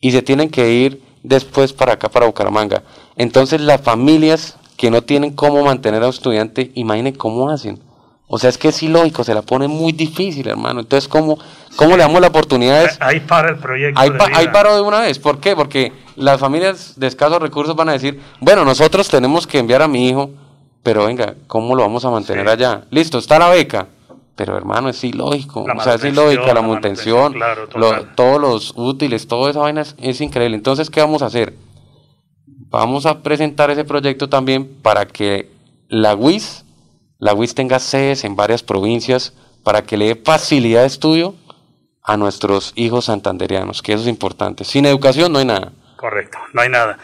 Y 0.00 0.12
se 0.12 0.22
tienen 0.22 0.50
que 0.50 0.72
ir 0.72 1.02
después 1.22 1.72
para 1.72 1.94
acá, 1.94 2.08
para 2.08 2.26
Bucaramanga. 2.26 2.82
Entonces 3.16 3.60
las 3.60 3.80
familias 3.80 4.56
que 4.76 4.90
no 4.90 5.02
tienen 5.02 5.32
cómo 5.32 5.62
mantener 5.62 6.02
a 6.02 6.06
un 6.06 6.10
estudiante, 6.10 6.70
imaginen 6.74 7.14
cómo 7.14 7.50
hacen. 7.50 7.80
O 8.32 8.38
sea, 8.38 8.48
es 8.48 8.56
que 8.58 8.68
es 8.68 8.80
ilógico, 8.82 9.24
se 9.24 9.34
la 9.34 9.42
pone 9.42 9.66
muy 9.66 9.90
difícil, 9.92 10.46
hermano. 10.46 10.80
Entonces, 10.80 11.08
¿cómo, 11.08 11.36
cómo 11.74 11.96
le 11.96 12.02
damos 12.04 12.20
la 12.20 12.28
oportunidad? 12.28 12.88
Ahí 13.00 13.18
para 13.18 13.48
el 13.50 13.56
proyecto. 13.56 14.00
Ahí, 14.00 14.10
pa- 14.10 14.28
ahí 14.38 14.48
paro 14.52 14.74
de 14.76 14.82
una 14.82 15.00
vez. 15.00 15.18
¿Por 15.18 15.40
qué? 15.40 15.56
Porque 15.56 15.92
las 16.14 16.38
familias 16.38 16.94
de 16.96 17.08
escasos 17.08 17.40
recursos 17.42 17.74
van 17.74 17.88
a 17.88 17.92
decir, 17.92 18.20
bueno, 18.38 18.64
nosotros 18.64 19.08
tenemos 19.08 19.48
que 19.48 19.58
enviar 19.58 19.82
a 19.82 19.88
mi 19.88 20.08
hijo, 20.08 20.30
pero 20.84 21.06
venga, 21.06 21.34
¿cómo 21.48 21.74
lo 21.74 21.82
vamos 21.82 22.04
a 22.04 22.10
mantener 22.10 22.48
allá? 22.48 22.84
Listo, 22.90 23.18
está 23.18 23.38
la 23.40 23.48
beca. 23.48 23.88
Pero 24.36 24.56
hermano, 24.56 24.88
es 24.88 25.02
ilógico. 25.02 25.64
La 25.66 25.74
o 25.74 25.80
sea, 25.82 25.94
es 25.96 26.04
ilógica 26.04 26.46
la 26.46 26.54
la 26.54 26.62
manutención, 26.62 27.32
claro, 27.32 27.66
lo- 27.74 28.04
todos 28.14 28.40
los 28.40 28.72
útiles, 28.76 29.26
toda 29.26 29.50
esa 29.50 29.58
vaina 29.58 29.80
es, 29.80 29.96
es 29.98 30.20
increíble. 30.20 30.56
Entonces, 30.56 30.88
¿qué 30.88 31.00
vamos 31.00 31.22
a 31.22 31.26
hacer? 31.26 31.54
Vamos 32.70 33.06
a 33.06 33.18
presentar 33.22 33.70
ese 33.70 33.84
proyecto 33.84 34.28
también 34.28 34.68
para 34.82 35.04
que 35.06 35.50
la 35.88 36.14
UIS, 36.14 36.64
la 37.20 37.34
UIS 37.34 37.54
tenga 37.54 37.78
sedes 37.78 38.24
en 38.24 38.34
varias 38.34 38.62
provincias 38.62 39.34
para 39.62 39.82
que 39.82 39.96
le 39.96 40.06
dé 40.06 40.16
facilidad 40.16 40.80
de 40.80 40.86
estudio 40.86 41.34
a 42.02 42.16
nuestros 42.16 42.72
hijos 42.76 43.04
santanderianos, 43.04 43.82
que 43.82 43.92
eso 43.92 44.02
es 44.02 44.08
importante. 44.08 44.64
Sin 44.64 44.86
educación 44.86 45.32
no 45.32 45.38
hay 45.38 45.44
nada. 45.44 45.72
Correcto, 45.96 46.38
no 46.54 46.62
hay 46.62 46.70
nada. 46.70 46.98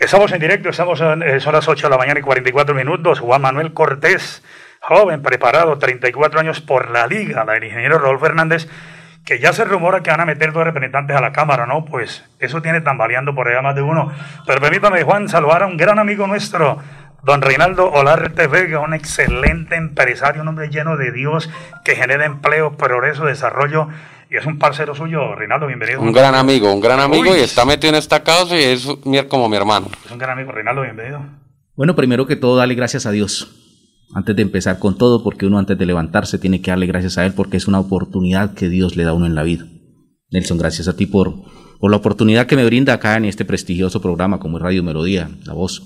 Estamos 0.00 0.32
en 0.32 0.40
directo, 0.40 0.68
estamos 0.68 1.00
en, 1.00 1.22
eh, 1.22 1.38
las 1.40 1.68
8 1.68 1.86
de 1.86 1.90
la 1.90 1.96
mañana 1.96 2.18
y 2.18 2.22
44 2.24 2.74
minutos. 2.74 3.20
Juan 3.20 3.40
Manuel 3.40 3.72
Cortés, 3.72 4.42
joven, 4.80 5.22
preparado, 5.22 5.78
34 5.78 6.40
años 6.40 6.60
por 6.60 6.90
la 6.90 7.06
Liga, 7.06 7.44
la 7.44 7.52
del 7.52 7.64
ingeniero 7.64 7.98
Rodolfo 7.98 8.26
Hernández, 8.26 8.68
que 9.24 9.38
ya 9.38 9.52
se 9.52 9.64
rumora 9.64 10.02
que 10.02 10.10
van 10.10 10.20
a 10.20 10.26
meter 10.26 10.52
dos 10.52 10.64
representantes 10.64 11.16
a 11.16 11.20
la 11.20 11.30
Cámara, 11.30 11.66
¿no? 11.66 11.84
Pues 11.84 12.24
eso 12.40 12.60
tiene 12.60 12.80
tambaleando 12.80 13.32
por 13.32 13.46
allá 13.46 13.62
más 13.62 13.76
de 13.76 13.82
uno. 13.82 14.10
Pero 14.44 14.60
permítame, 14.60 15.04
Juan, 15.04 15.28
saludar 15.28 15.62
a 15.62 15.66
un 15.66 15.76
gran 15.76 16.00
amigo 16.00 16.26
nuestro, 16.26 16.78
don 17.22 17.40
Reinaldo 17.42 17.90
Olarte 17.90 18.46
Vega, 18.46 18.80
un 18.80 18.94
excelente 18.94 19.76
empresario, 19.76 20.42
un 20.42 20.48
hombre 20.48 20.68
lleno 20.68 20.96
de 20.96 21.12
Dios, 21.12 21.48
que 21.84 21.94
genera 21.94 22.26
empleo, 22.26 22.76
progreso, 22.76 23.24
desarrollo, 23.24 23.88
y 24.30 24.36
es 24.36 24.46
un 24.46 24.58
parcero 24.58 24.94
suyo. 24.94 25.34
Reinaldo, 25.34 25.66
bienvenido. 25.66 26.00
Un 26.00 26.12
gran 26.12 26.34
amigo, 26.34 26.72
un 26.72 26.80
gran 26.80 27.00
amigo 27.00 27.30
Uy. 27.30 27.38
y 27.38 27.42
está 27.42 27.64
metido 27.64 27.90
en 27.92 27.98
esta 27.98 28.22
causa 28.22 28.56
y 28.58 28.62
es 28.62 28.86
como 29.28 29.48
mi 29.48 29.56
hermano. 29.56 29.88
Es 30.04 30.10
un 30.10 30.18
gran 30.18 30.38
amigo, 30.38 30.52
Reinaldo, 30.52 30.82
bienvenido. 30.82 31.24
Bueno, 31.76 31.94
primero 31.94 32.26
que 32.26 32.36
todo, 32.36 32.56
dale 32.56 32.74
gracias 32.74 33.06
a 33.06 33.10
Dios. 33.10 33.58
Antes 34.14 34.36
de 34.36 34.42
empezar 34.42 34.78
con 34.78 34.98
todo, 34.98 35.22
porque 35.24 35.46
uno 35.46 35.58
antes 35.58 35.78
de 35.78 35.86
levantarse 35.86 36.38
tiene 36.38 36.60
que 36.60 36.70
darle 36.70 36.86
gracias 36.86 37.16
a 37.16 37.24
Él 37.24 37.32
porque 37.32 37.56
es 37.56 37.66
una 37.66 37.80
oportunidad 37.80 38.52
que 38.54 38.68
Dios 38.68 38.94
le 38.96 39.04
da 39.04 39.10
a 39.10 39.14
uno 39.14 39.26
en 39.26 39.34
la 39.34 39.42
vida. 39.42 39.64
Nelson, 40.30 40.58
gracias 40.58 40.88
a 40.88 40.96
ti 40.96 41.06
por, 41.06 41.32
por 41.78 41.90
la 41.90 41.96
oportunidad 41.96 42.46
que 42.46 42.56
me 42.56 42.64
brinda 42.64 42.92
acá 42.94 43.16
en 43.16 43.24
este 43.24 43.46
prestigioso 43.46 44.02
programa 44.02 44.38
como 44.38 44.58
es 44.58 44.62
Radio 44.62 44.82
Melodía, 44.82 45.30
La 45.44 45.54
Voz. 45.54 45.82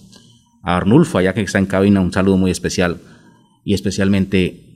A 0.67 0.77
Arnulfo, 0.77 1.19
allá 1.19 1.33
que 1.33 1.43
está 1.43 1.61
en 1.61 1.67
cabina, 1.67 2.01
un 2.01 2.13
saludo 2.13 2.37
muy 2.37 2.51
especial. 2.51 3.01
Y 3.65 3.73
especialmente 3.73 4.67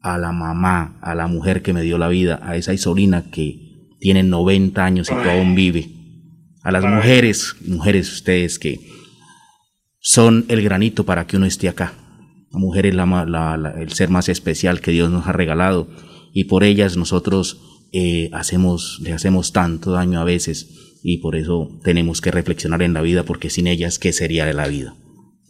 a 0.00 0.16
la 0.16 0.30
mamá, 0.30 0.96
a 1.02 1.16
la 1.16 1.26
mujer 1.26 1.60
que 1.60 1.72
me 1.72 1.82
dio 1.82 1.98
la 1.98 2.06
vida, 2.06 2.38
a 2.42 2.54
esa 2.54 2.72
Isolina 2.72 3.30
que 3.32 3.88
tiene 3.98 4.22
90 4.22 4.84
años 4.84 5.10
y 5.10 5.14
que 5.20 5.28
aún 5.28 5.56
vive. 5.56 5.90
A 6.62 6.70
las 6.70 6.84
mujeres, 6.84 7.56
mujeres 7.66 8.12
ustedes 8.12 8.60
que 8.60 8.78
son 9.98 10.44
el 10.46 10.62
granito 10.62 11.04
para 11.04 11.26
que 11.26 11.36
uno 11.36 11.46
esté 11.46 11.68
acá. 11.68 11.94
La 12.52 12.60
mujer 12.60 12.86
es 12.86 12.94
la, 12.94 13.74
el 13.76 13.92
ser 13.92 14.08
más 14.08 14.28
especial 14.28 14.80
que 14.80 14.92
Dios 14.92 15.10
nos 15.10 15.26
ha 15.26 15.32
regalado 15.32 15.88
y 16.32 16.44
por 16.44 16.62
ellas 16.62 16.96
nosotros 16.96 17.88
eh, 17.92 18.30
hacemos, 18.32 19.00
le 19.02 19.12
hacemos 19.12 19.52
tanto 19.52 19.90
daño 19.90 20.20
a 20.20 20.24
veces 20.24 20.98
y 21.02 21.18
por 21.18 21.34
eso 21.34 21.80
tenemos 21.82 22.20
que 22.20 22.30
reflexionar 22.30 22.82
en 22.82 22.94
la 22.94 23.02
vida 23.02 23.24
porque 23.24 23.50
sin 23.50 23.66
ellas, 23.66 23.98
¿qué 23.98 24.12
sería 24.12 24.46
de 24.46 24.54
la 24.54 24.68
vida? 24.68 24.94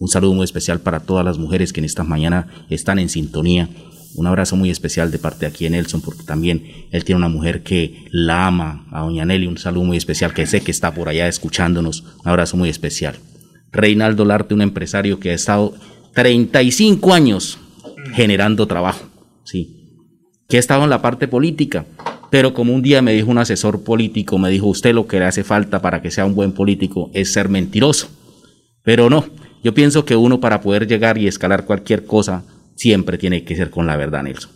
Un 0.00 0.08
saludo 0.08 0.32
muy 0.32 0.44
especial 0.44 0.80
para 0.80 1.00
todas 1.00 1.26
las 1.26 1.36
mujeres 1.36 1.74
que 1.74 1.80
en 1.80 1.84
esta 1.84 2.04
mañana 2.04 2.48
están 2.70 2.98
en 2.98 3.10
sintonía. 3.10 3.68
Un 4.14 4.26
abrazo 4.26 4.56
muy 4.56 4.70
especial 4.70 5.10
de 5.10 5.18
parte 5.18 5.40
de 5.40 5.48
aquí 5.48 5.66
en 5.66 5.72
Nelson 5.72 6.00
porque 6.00 6.22
también 6.22 6.88
él 6.90 7.04
tiene 7.04 7.18
una 7.18 7.28
mujer 7.28 7.62
que 7.62 8.06
la 8.10 8.46
ama, 8.46 8.86
a 8.90 9.02
Doña 9.02 9.26
Nelly. 9.26 9.46
Un 9.46 9.58
saludo 9.58 9.84
muy 9.84 9.98
especial 9.98 10.32
que 10.32 10.46
sé 10.46 10.62
que 10.62 10.70
está 10.70 10.94
por 10.94 11.10
allá 11.10 11.28
escuchándonos. 11.28 12.00
Un 12.24 12.30
abrazo 12.30 12.56
muy 12.56 12.70
especial. 12.70 13.16
Reinaldo 13.72 14.24
Larte, 14.24 14.54
un 14.54 14.62
empresario 14.62 15.20
que 15.20 15.32
ha 15.32 15.34
estado 15.34 15.74
35 16.14 17.12
años 17.12 17.58
generando 18.14 18.66
trabajo, 18.66 19.06
sí, 19.44 19.98
que 20.48 20.56
ha 20.56 20.60
estado 20.60 20.82
en 20.82 20.90
la 20.90 21.02
parte 21.02 21.28
política, 21.28 21.84
pero 22.30 22.54
como 22.54 22.74
un 22.74 22.80
día 22.80 23.02
me 23.02 23.12
dijo 23.12 23.30
un 23.30 23.38
asesor 23.38 23.84
político, 23.84 24.38
me 24.38 24.48
dijo, 24.48 24.66
usted 24.66 24.94
lo 24.94 25.06
que 25.06 25.18
le 25.18 25.26
hace 25.26 25.44
falta 25.44 25.82
para 25.82 26.00
que 26.00 26.10
sea 26.10 26.24
un 26.24 26.34
buen 26.34 26.52
político 26.52 27.10
es 27.12 27.32
ser 27.32 27.50
mentiroso. 27.50 28.08
Pero 28.82 29.10
no, 29.10 29.26
yo 29.62 29.74
pienso 29.74 30.04
que 30.04 30.16
uno 30.16 30.40
para 30.40 30.60
poder 30.60 30.86
llegar 30.86 31.18
y 31.18 31.26
escalar 31.26 31.64
cualquier 31.64 32.04
cosa 32.04 32.44
siempre 32.74 33.18
tiene 33.18 33.44
que 33.44 33.56
ser 33.56 33.70
con 33.70 33.86
la 33.86 33.96
verdad, 33.96 34.22
Nelson. 34.22 34.50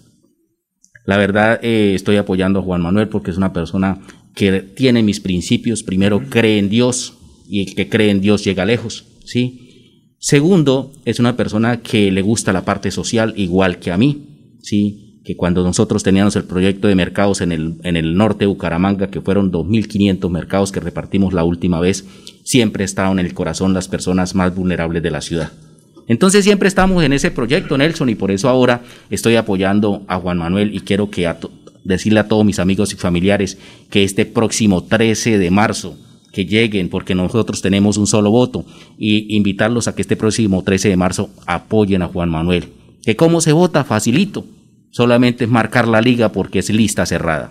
La 1.06 1.16
verdad, 1.18 1.61
eh, 1.62 1.92
estoy 1.94 2.16
apoyando 2.16 2.61
a 2.61 2.62
Juan 2.62 2.82
Manuel 2.82 3.08
porque 3.08 3.30
es 3.30 3.37
una 3.37 3.52
persona 3.52 4.00
que 4.34 4.62
tiene 4.62 5.02
mis 5.02 5.20
principios. 5.20 5.82
Primero, 5.82 6.23
cree 6.30 6.58
en 6.58 6.70
Dios 6.70 7.18
y 7.46 7.61
el 7.61 7.75
que 7.75 7.88
cree 7.88 8.11
en 8.11 8.23
Dios 8.23 8.42
llega 8.42 8.64
lejos, 8.64 9.04
¿sí? 9.25 10.14
Segundo, 10.18 10.92
es 11.04 11.20
una 11.20 11.37
persona 11.37 11.82
que 11.82 12.11
le 12.11 12.23
gusta 12.23 12.54
la 12.54 12.64
parte 12.64 12.90
social 12.90 13.34
igual 13.37 13.78
que 13.78 13.92
a 13.92 13.99
mí, 13.99 14.56
¿sí? 14.62 15.04
que 15.25 15.37
cuando 15.37 15.62
nosotros 15.64 16.02
teníamos 16.02 16.37
el 16.37 16.44
proyecto 16.44 16.87
de 16.87 16.94
mercados 16.94 17.40
en 17.40 17.50
el, 17.50 17.76
en 17.82 17.96
el 17.96 18.14
norte 18.14 18.40
de 18.40 18.46
Bucaramanga, 18.46 19.08
que 19.08 19.23
fueron 19.23 19.50
2.500 19.50 20.30
mercados 20.30 20.70
que 20.70 20.80
repartimos 20.80 21.32
la 21.32 21.44
última 21.44 21.80
vez, 21.80 22.04
siempre 22.44 22.84
estaban 22.84 23.18
en 23.18 23.26
el 23.26 23.34
corazón 23.34 23.74
las 23.74 23.88
personas 23.88 24.36
más 24.36 24.54
vulnerables 24.54 25.02
de 25.02 25.10
la 25.10 25.20
ciudad. 25.20 25.50
Entonces 26.06 26.44
siempre 26.44 26.68
estamos 26.68 27.02
en 27.02 27.12
ese 27.12 27.32
proyecto, 27.32 27.76
Nelson, 27.76 28.08
y 28.10 28.14
por 28.14 28.30
eso 28.30 28.48
ahora 28.48 28.82
estoy 29.10 29.34
apoyando 29.34 30.04
a 30.06 30.20
Juan 30.20 30.38
Manuel 30.38 30.72
y 30.72 30.80
quiero 30.80 31.10
que 31.10 31.28
decirle 31.82 32.20
a 32.20 32.28
todos 32.28 32.44
mis 32.44 32.60
amigos 32.60 32.92
y 32.92 32.96
familiares 32.96 33.58
que 33.90 34.04
este 34.04 34.26
próximo 34.26 34.84
13 34.84 35.38
de 35.38 35.50
marzo, 35.50 35.96
que 36.32 36.46
lleguen, 36.46 36.88
porque 36.88 37.16
nosotros 37.16 37.60
tenemos 37.62 37.96
un 37.96 38.06
solo 38.06 38.30
voto, 38.30 38.64
y 38.96 39.34
invitarlos 39.34 39.88
a 39.88 39.94
que 39.96 40.02
este 40.02 40.16
próximo 40.16 40.62
13 40.62 40.90
de 40.90 40.96
marzo 40.96 41.30
apoyen 41.46 42.02
a 42.02 42.08
Juan 42.08 42.28
Manuel. 42.28 42.68
¿Que 43.02 43.16
cómo 43.16 43.40
se 43.40 43.52
vota? 43.52 43.82
Facilito 43.82 44.44
solamente 44.94 45.42
es 45.42 45.50
marcar 45.50 45.88
la 45.88 46.00
liga 46.00 46.30
porque 46.30 46.60
es 46.60 46.70
lista 46.70 47.04
cerrada. 47.04 47.50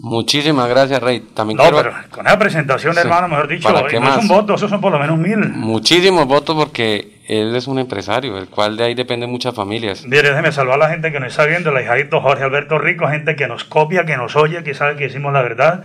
Muchísimas 0.00 0.68
gracias, 0.68 1.02
Rey. 1.02 1.20
También 1.34 1.56
no, 1.56 1.64
pero 1.64 1.92
con 2.10 2.26
esa 2.26 2.38
presentación, 2.38 2.96
hermano, 2.96 3.28
mejor 3.28 3.48
dicho, 3.48 3.70
no 3.70 3.86
es 3.86 4.16
un 4.16 4.28
voto, 4.28 4.54
esos 4.54 4.70
son 4.70 4.80
por 4.80 4.92
lo 4.92 4.98
menos 4.98 5.18
mil. 5.18 5.38
Muchísimos 5.38 6.26
votos 6.26 6.56
porque 6.56 7.20
él 7.26 7.54
es 7.56 7.66
un 7.66 7.80
empresario, 7.80 8.38
el 8.38 8.48
cual 8.48 8.76
de 8.76 8.84
ahí 8.84 8.94
depende 8.94 9.26
muchas 9.26 9.54
familias. 9.54 10.04
Mire, 10.06 10.30
déjeme 10.30 10.52
salvar 10.52 10.76
a 10.76 10.78
la 10.78 10.88
gente 10.90 11.10
que 11.10 11.18
nos 11.18 11.30
está 11.30 11.46
viendo, 11.46 11.76
el 11.76 11.82
hijadito 11.82 12.20
Jorge 12.20 12.44
Alberto 12.44 12.78
Rico, 12.78 13.08
gente 13.08 13.34
que 13.34 13.48
nos 13.48 13.64
copia, 13.64 14.06
que 14.06 14.16
nos 14.16 14.36
oye, 14.36 14.62
que 14.62 14.72
sabe 14.72 14.96
que 14.96 15.04
decimos 15.04 15.32
la 15.32 15.42
verdad. 15.42 15.82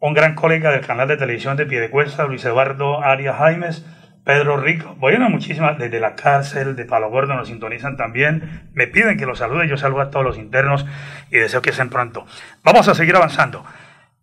Un 0.00 0.14
gran 0.14 0.34
colega 0.34 0.72
del 0.72 0.84
canal 0.84 1.06
de 1.06 1.16
televisión 1.16 1.56
de 1.56 1.64
Piedecuesta, 1.64 2.24
Luis 2.24 2.44
Eduardo 2.44 3.02
Arias 3.02 3.36
Jaimes 3.38 3.84
Pedro 4.24 4.56
Rico, 4.56 4.96
bueno, 4.98 5.28
muchísimas, 5.28 5.78
desde 5.78 6.00
la 6.00 6.14
cárcel 6.14 6.76
de 6.76 6.86
Palo 6.86 7.10
Gordo 7.10 7.34
nos 7.34 7.48
sintonizan 7.48 7.98
también, 7.98 8.70
me 8.72 8.86
piden 8.86 9.18
que 9.18 9.26
los 9.26 9.38
salude, 9.38 9.68
yo 9.68 9.76
saludo 9.76 10.00
a 10.00 10.10
todos 10.10 10.24
los 10.24 10.38
internos 10.38 10.86
y 11.30 11.36
deseo 11.36 11.60
que 11.60 11.70
estén 11.70 11.90
pronto. 11.90 12.24
Vamos 12.62 12.88
a 12.88 12.94
seguir 12.94 13.14
avanzando. 13.14 13.62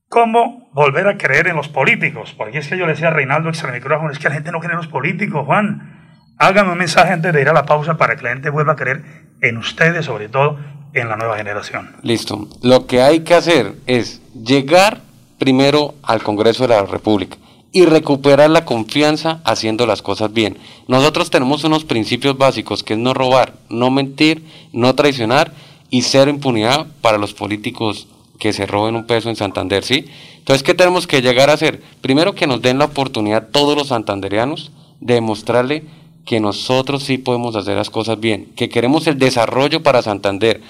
¿Cómo 0.09 0.71
volver 0.73 1.07
a 1.07 1.17
creer 1.17 1.47
en 1.47 1.55
los 1.55 1.69
políticos? 1.69 2.33
Porque 2.35 2.57
es 2.57 2.67
que 2.67 2.77
yo 2.77 2.87
le 2.87 2.93
decía 2.93 3.09
a 3.09 3.11
Reinaldo 3.11 3.49
extra 3.49 3.71
micrófono, 3.71 4.09
es 4.09 4.17
que 4.17 4.27
la 4.27 4.33
gente 4.33 4.51
no 4.51 4.59
cree 4.59 4.71
en 4.71 4.77
los 4.77 4.87
políticos, 4.87 5.45
Juan. 5.45 6.25
Hágame 6.39 6.71
un 6.71 6.79
mensaje 6.79 7.13
antes 7.13 7.31
de 7.31 7.39
ir 7.39 7.49
a 7.49 7.53
la 7.53 7.65
pausa 7.65 7.97
para 7.97 8.15
que 8.15 8.23
la 8.23 8.31
gente 8.31 8.49
vuelva 8.49 8.73
a 8.73 8.75
creer 8.75 9.03
en 9.41 9.57
ustedes, 9.57 10.05
sobre 10.05 10.29
todo 10.29 10.59
en 10.93 11.09
la 11.09 11.15
nueva 11.15 11.37
generación. 11.37 11.95
Listo. 12.01 12.47
Lo 12.63 12.87
que 12.87 13.03
hay 13.03 13.19
que 13.19 13.35
hacer 13.35 13.73
es 13.85 14.19
llegar 14.33 14.97
primero 15.37 15.93
al 16.01 16.23
Congreso 16.23 16.67
de 16.67 16.69
la 16.69 16.83
República 16.83 17.37
y 17.71 17.85
recuperar 17.85 18.49
la 18.49 18.65
confianza 18.65 19.41
haciendo 19.45 19.85
las 19.85 20.01
cosas 20.01 20.33
bien. 20.33 20.57
Nosotros 20.87 21.29
tenemos 21.29 21.63
unos 21.63 21.85
principios 21.85 22.37
básicos 22.37 22.83
que 22.83 22.93
es 22.93 22.99
no 22.99 23.13
robar, 23.13 23.53
no 23.69 23.89
mentir, 23.91 24.43
no 24.73 24.93
traicionar 24.95 25.53
y 25.89 26.01
cero 26.01 26.29
impunidad 26.29 26.87
para 27.01 27.17
los 27.17 27.33
políticos 27.33 28.07
que 28.39 28.53
se 28.53 28.65
roben 28.65 28.95
un 28.95 29.05
peso 29.05 29.29
en 29.29 29.35
Santander, 29.35 29.83
¿sí? 29.83 30.05
Entonces, 30.39 30.63
¿qué 30.63 30.73
tenemos 30.73 31.05
que 31.05 31.21
llegar 31.21 31.49
a 31.49 31.53
hacer? 31.53 31.81
Primero 32.01 32.33
que 32.33 32.47
nos 32.47 32.61
den 32.61 32.79
la 32.79 32.85
oportunidad 32.85 33.49
todos 33.51 33.77
los 33.77 33.89
santanderianos 33.89 34.71
de 34.99 35.13
demostrarle 35.13 35.83
que 36.25 36.39
nosotros 36.39 37.03
sí 37.03 37.17
podemos 37.17 37.55
hacer 37.55 37.77
las 37.77 37.89
cosas 37.89 38.19
bien, 38.19 38.47
que 38.55 38.69
queremos 38.69 39.05
el 39.07 39.19
desarrollo 39.19 39.83
para 39.83 40.01
Santander. 40.01 40.61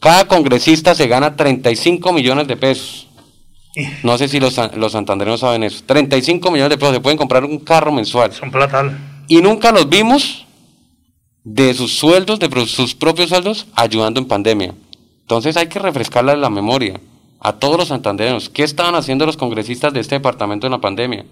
Cada 0.00 0.26
congresista 0.26 0.94
se 0.94 1.06
gana 1.06 1.36
35 1.36 2.12
millones 2.12 2.48
de 2.48 2.56
pesos. 2.56 3.06
No 4.02 4.18
sé 4.18 4.28
si 4.28 4.38
los, 4.38 4.58
los 4.76 4.92
santandereños 4.92 5.40
saben 5.40 5.62
eso. 5.62 5.82
35 5.86 6.50
millones 6.50 6.70
de 6.70 6.78
pesos 6.78 6.94
se 6.94 7.00
pueden 7.00 7.16
comprar 7.16 7.44
un 7.44 7.58
carro 7.58 7.92
mensual. 7.92 8.32
Son 8.32 8.50
platal. 8.50 8.98
Y 9.28 9.40
nunca 9.40 9.72
los 9.72 9.88
vimos 9.88 10.46
de 11.44 11.72
sus 11.74 11.96
sueldos, 11.96 12.38
de 12.38 12.66
sus 12.66 12.94
propios 12.94 13.30
sueldos, 13.30 13.66
ayudando 13.74 14.20
en 14.20 14.26
pandemia. 14.26 14.74
Entonces 15.22 15.56
hay 15.56 15.68
que 15.68 15.78
refrescarle 15.78 16.36
la 16.36 16.50
memoria 16.50 17.00
a 17.40 17.54
todos 17.54 17.78
los 17.78 17.88
santandereños. 17.88 18.50
¿Qué 18.50 18.62
estaban 18.62 18.94
haciendo 18.94 19.24
los 19.24 19.36
congresistas 19.36 19.92
de 19.92 20.00
este 20.00 20.16
departamento 20.16 20.66
en 20.66 20.72
la 20.72 20.80
pandemia? 20.80 21.24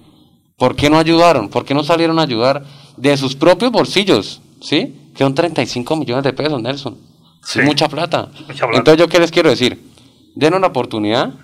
¿Por 0.57 0.77
qué 0.77 0.89
no 0.89 0.99
ayudaron? 0.99 1.49
¿Por 1.49 1.65
qué 1.65 1.75
no 1.75 1.85
salieron 1.85 2.19
a 2.19 2.23
ayudar 2.23 2.65
de 2.97 3.17
sus 3.17 3.37
propios 3.37 3.71
bolsillos? 3.71 4.41
¿Sí? 4.61 4.95
Que 5.15 5.25
son 5.25 5.35
35 5.35 5.97
millones 5.97 6.25
de 6.25 6.33
pesos, 6.33 6.61
Nelson. 6.61 6.97
Sí. 7.43 7.61
mucha 7.63 7.89
plata. 7.89 8.29
Mucha 8.47 8.67
plata. 8.67 8.79
Entonces, 8.79 8.99
¿yo 8.99 9.09
qué 9.09 9.19
les 9.19 9.31
quiero 9.31 9.49
decir? 9.49 9.91
denos 10.35 10.61
la 10.61 10.69
oportunidad 10.69 11.35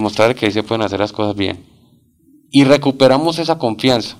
mostrar 0.00 0.34
que 0.34 0.46
ahí 0.46 0.52
se 0.52 0.62
pueden 0.62 0.82
hacer 0.82 1.00
las 1.00 1.12
cosas 1.12 1.36
bien. 1.36 1.64
Y 2.50 2.64
recuperamos 2.64 3.38
esa 3.38 3.58
confianza 3.58 4.16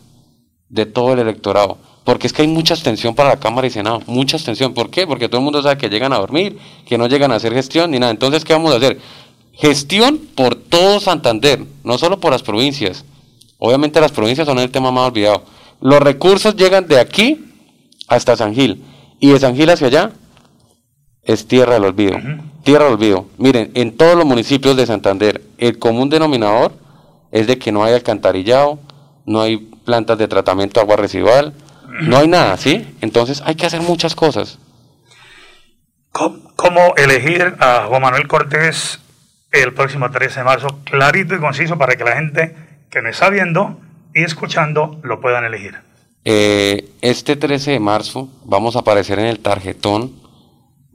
de 0.69 0.87
todo 0.87 1.13
el 1.13 1.21
electorado. 1.21 1.79
Porque 2.05 2.27
es 2.27 2.33
que 2.33 2.43
hay 2.43 2.49
mucha 2.49 2.75
abstención 2.75 3.15
para 3.15 3.31
la 3.31 3.41
Cámara 3.41 3.67
y 3.67 3.71
Senado, 3.71 4.03
mucha 4.07 4.37
abstención. 4.37 4.75
¿Por 4.75 4.91
qué? 4.91 5.07
Porque 5.07 5.29
todo 5.29 5.39
el 5.39 5.45
mundo 5.45 5.63
sabe 5.63 5.79
que 5.79 5.89
llegan 5.89 6.13
a 6.13 6.19
dormir, 6.19 6.59
que 6.85 6.99
no 6.99 7.07
llegan 7.07 7.33
a 7.33 7.37
hacer 7.37 7.55
gestión 7.55 7.91
ni 7.91 7.99
nada. 7.99 8.13
Entonces, 8.13 8.45
¿qué 8.45 8.53
vamos 8.53 8.73
a 8.73 8.77
hacer? 8.77 9.01
Gestión 9.53 10.19
por 10.35 10.55
todo 10.55 11.01
Santander, 11.01 11.65
no 11.83 11.97
solo 11.97 12.21
por 12.21 12.33
las 12.33 12.43
provincias. 12.43 13.05
Obviamente 13.59 14.01
las 14.01 14.13
provincias 14.13 14.47
son 14.47 14.59
el 14.59 14.71
tema 14.71 14.91
más 14.91 15.09
olvidado. 15.09 15.45
Los 15.81 16.01
recursos 16.01 16.57
llegan 16.57 16.87
de 16.87 17.01
aquí 17.01 17.45
hasta 18.09 18.37
San 18.37 18.55
Gil. 18.55 18.83
Y 19.21 19.29
de 19.29 19.39
San 19.41 19.57
Gil 19.57 19.71
hacia 19.71 19.87
allá 19.87 20.13
es 21.23 21.47
tierra 21.47 21.75
del 21.75 21.85
olvido. 21.85 22.19
Tierra 22.65 22.85
del 22.85 22.95
olvido. 22.95 23.27
Miren, 23.39 23.71
en 23.75 23.97
todos 23.97 24.17
los 24.17 24.25
municipios 24.25 24.77
de 24.77 24.87
Santander, 24.87 25.43
el 25.59 25.79
común 25.79 26.09
denominador 26.09 26.73
es 27.31 27.47
de 27.47 27.59
que 27.59 27.71
no 27.71 27.85
hay 27.85 27.95
alcantarillado, 27.95 28.79
no 29.27 29.43
hay 29.43 29.59
plantas 29.59 30.19
de 30.19 30.29
tratamiento 30.29 30.81
de 30.81 30.85
agua 30.85 30.97
residual, 30.97 31.53
no 32.01 32.17
hay 32.17 32.27
nada, 32.27 32.57
¿sí? 32.57 32.97
Entonces 33.01 33.43
hay 33.45 33.55
que 33.55 33.67
hacer 33.67 33.83
muchas 33.83 34.15
cosas. 34.15 34.59
¿Cómo, 36.11 36.95
elegir 36.97 37.55
a 37.61 37.87
Juan 37.89 38.03
Manuel 38.03 38.27
Cortés 38.27 39.01
el 39.53 39.75
próximo 39.75 40.11
13 40.11 40.41
de 40.41 40.45
marzo? 40.45 40.81
Clarito 40.85 41.35
y 41.35 41.41
conciso 41.41 41.77
para 41.77 41.97
que 41.97 42.05
la 42.05 42.17
gente 42.17 42.57
que 42.91 43.03
me 43.03 43.11
está 43.11 43.29
viendo 43.29 43.79
y 44.15 44.23
escuchando 44.23 44.99
lo 45.03 45.21
puedan 45.21 45.45
elegir. 45.45 45.77
Eh, 46.25 46.89
este 47.03 47.37
13 47.37 47.73
de 47.73 47.81
marzo 47.81 48.29
vamos 48.45 48.77
a 48.77 48.79
aparecer 48.79 49.19
en 49.19 49.27
el 49.27 49.41
tarjetón 49.41 50.25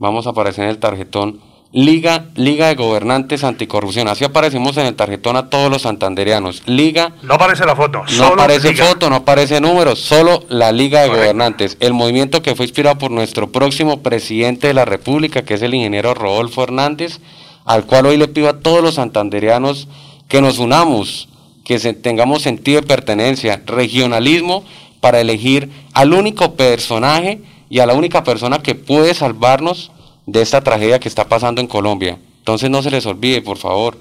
vamos 0.00 0.26
a 0.26 0.30
aparecer 0.30 0.64
en 0.64 0.70
el 0.70 0.78
tarjetón 0.78 1.40
Liga, 1.72 2.24
Liga 2.34 2.66
de 2.66 2.74
Gobernantes 2.74 3.44
Anticorrupción. 3.44 4.08
Así 4.08 4.24
aparecemos 4.24 4.76
en 4.76 4.86
el 4.86 4.96
tarjetón 4.96 5.36
a 5.36 5.48
todos 5.48 5.70
los 5.70 5.82
santandereanos. 5.82 6.64
Liga. 6.66 7.12
No 7.22 7.34
aparece 7.34 7.64
la 7.64 7.76
foto. 7.76 8.02
No 8.16 8.26
aparece 8.26 8.74
foto, 8.74 9.08
no 9.08 9.16
aparece 9.16 9.60
números, 9.60 10.00
solo 10.00 10.42
la 10.48 10.72
Liga 10.72 11.02
de 11.02 11.08
Gobernantes. 11.08 11.76
El 11.78 11.92
movimiento 11.92 12.42
que 12.42 12.56
fue 12.56 12.64
inspirado 12.64 12.98
por 12.98 13.12
nuestro 13.12 13.52
próximo 13.52 14.02
presidente 14.02 14.66
de 14.66 14.74
la 14.74 14.84
República, 14.84 15.42
que 15.42 15.54
es 15.54 15.62
el 15.62 15.74
ingeniero 15.74 16.12
Rodolfo 16.12 16.64
Hernández, 16.64 17.20
al 17.64 17.86
cual 17.86 18.06
hoy 18.06 18.16
le 18.16 18.26
pido 18.26 18.48
a 18.48 18.58
todos 18.58 18.82
los 18.82 18.96
santandereanos 18.96 19.86
que 20.26 20.40
nos 20.40 20.58
unamos, 20.58 21.28
que 21.64 21.78
tengamos 21.94 22.42
sentido 22.42 22.80
de 22.80 22.86
pertenencia, 22.88 23.62
regionalismo, 23.64 24.64
para 25.00 25.20
elegir 25.20 25.70
al 25.92 26.14
único 26.14 26.56
personaje 26.56 27.40
y 27.68 27.78
a 27.78 27.86
la 27.86 27.94
única 27.94 28.24
persona 28.24 28.58
que 28.58 28.74
puede 28.74 29.14
salvarnos 29.14 29.92
de 30.30 30.42
esta 30.42 30.60
tragedia 30.60 31.00
que 31.00 31.08
está 31.08 31.28
pasando 31.28 31.60
en 31.60 31.66
Colombia. 31.66 32.18
Entonces 32.38 32.70
no 32.70 32.82
se 32.82 32.90
les 32.90 33.04
olvide, 33.06 33.42
por 33.42 33.58
favor, 33.58 33.98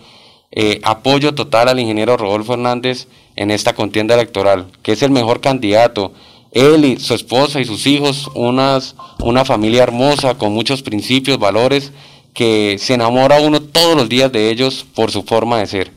eh, 0.52 0.80
apoyo 0.84 1.34
total 1.34 1.70
al 1.70 1.80
ingeniero 1.80 2.18
Rodolfo 2.18 2.54
Hernández 2.54 3.08
en 3.36 3.52
esta 3.52 3.74
contienda 3.74 4.14
electoral, 4.14 4.68
que 4.84 4.92
es 4.92 5.02
el 5.02 5.12
mejor 5.12 5.42
candidato. 5.42 6.14
Él 6.52 6.86
y 6.86 7.00
su 7.00 7.16
esposa 7.16 7.60
y 7.60 7.66
sus 7.66 7.88
hijos, 7.88 8.30
unas, 8.36 8.96
una 9.20 9.44
familia 9.44 9.84
hermosa, 9.84 10.36
con 10.36 10.54
muchos 10.54 10.84
principios, 10.84 11.40
valores, 11.40 11.92
que 12.34 12.78
se 12.80 12.94
enamora 12.94 13.42
uno 13.42 13.62
todos 13.62 13.96
los 13.96 14.08
días 14.08 14.32
de 14.32 14.50
ellos 14.50 14.86
por 14.96 15.12
su 15.12 15.24
forma 15.24 15.60
de 15.60 15.68
ser. 15.68 15.92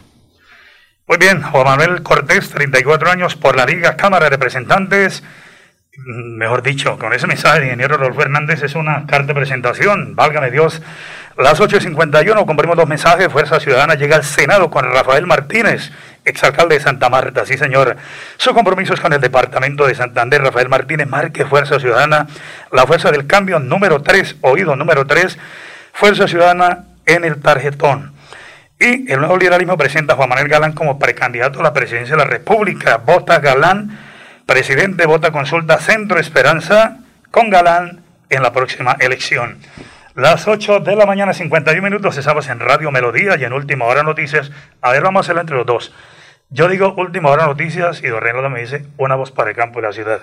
Muy 1.07 1.19
bien, 1.19 1.43
Juan 1.43 1.65
Manuel 1.65 2.03
Cortés, 2.03 2.49
34 2.51 3.11
años 3.11 3.37
por 3.37 3.55
la 3.55 3.67
Liga 3.67 3.97
Cámara 3.97 4.27
de 4.27 4.31
Representantes 4.31 5.23
mejor 5.97 6.63
dicho, 6.63 6.99
con 6.99 7.13
ese 7.13 7.27
mensaje 7.27 7.61
de 7.61 7.67
ingeniero 7.67 7.99
Rodolfo 7.99 8.23
Hernández 8.23 8.63
es 8.63 8.75
una 8.75 9.07
carta 9.07 9.29
de 9.29 9.35
presentación, 9.35 10.17
válgame 10.17 10.51
Dios. 10.51 10.81
Las 11.37 11.61
8.51 11.61 12.47
cumplimos 12.47 12.77
dos 12.77 12.89
mensajes, 12.89 13.31
Fuerza 13.31 13.61
Ciudadana 13.61 13.95
llega 13.95 14.17
al 14.17 14.25
Senado 14.25 14.71
con 14.71 14.85
Rafael 14.85 15.27
Martínez, 15.27 15.91
exalcalde 16.25 16.77
de 16.77 16.81
Santa 16.81 17.09
Marta, 17.09 17.45
sí 17.45 17.59
señor. 17.59 17.97
Su 18.37 18.55
compromiso 18.55 18.95
es 18.95 19.01
con 19.01 19.13
el 19.13 19.21
Departamento 19.21 19.87
de 19.87 19.95
Santander, 19.95 20.43
Rafael 20.43 20.69
Martínez, 20.69 21.07
marque 21.09 21.45
Fuerza 21.45 21.79
Ciudadana, 21.79 22.27
la 22.71 22.87
Fuerza 22.87 23.11
del 23.11 23.27
Cambio 23.27 23.59
número 23.59 24.03
3, 24.03 24.37
oído 24.43 24.77
número 24.77 25.07
3, 25.07 25.39
Fuerza 25.93 26.27
Ciudadana 26.27 26.85
en 27.07 27.25
el 27.25 27.41
tarjetón. 27.41 28.13
Y 28.79 29.11
el 29.13 29.21
nuevo 29.21 29.37
liberalismo 29.37 29.77
presenta 29.77 30.15
a 30.15 30.17
Juan 30.17 30.29
Manuel 30.31 30.49
Galán 30.49 30.73
como 30.73 30.99
precandidato 30.99 31.61
a 31.61 31.63
la 31.63 31.73
presidencia 31.73 32.17
de 32.17 32.25
la 32.25 32.29
República. 32.29 32.97
Vota 32.97 33.39
Galán 33.39 33.97
Presidente 34.53 35.07
vota 35.07 35.33
consulta 35.33 35.79
Centro 35.79 36.21
Esperanza 36.21 36.99
con 37.31 37.49
Galán 37.49 38.03
en 38.29 38.43
la 38.43 38.53
próxima 38.53 38.99
elección. 39.01 39.57
Las 40.15 40.47
8 40.47 40.81
de 40.81 40.95
la 40.95 41.07
mañana, 41.07 41.33
51 41.33 41.81
minutos, 41.81 42.19
estamos 42.19 42.47
en 42.51 42.61
Radio 42.61 42.91
Melodía 42.91 43.39
y 43.41 43.45
en 43.45 43.55
Última 43.55 43.87
Hora 43.87 44.03
Noticias. 44.03 44.51
A 44.83 44.91
ver, 44.91 45.03
vamos 45.03 45.21
a 45.21 45.23
hacerlo 45.23 45.41
entre 45.41 45.57
los 45.57 45.65
dos. 45.65 45.95
Yo 46.51 46.69
digo 46.69 46.93
Última 46.99 47.31
Hora 47.31 47.47
Noticias 47.47 48.03
y 48.05 48.09
Don 48.09 48.21
Reynaldo 48.21 48.51
me 48.51 48.61
dice 48.61 48.85
una 48.99 49.15
voz 49.15 49.31
para 49.31 49.49
el 49.49 49.57
campo 49.57 49.79
y 49.79 49.85
la 49.85 49.93
ciudad. 49.95 50.21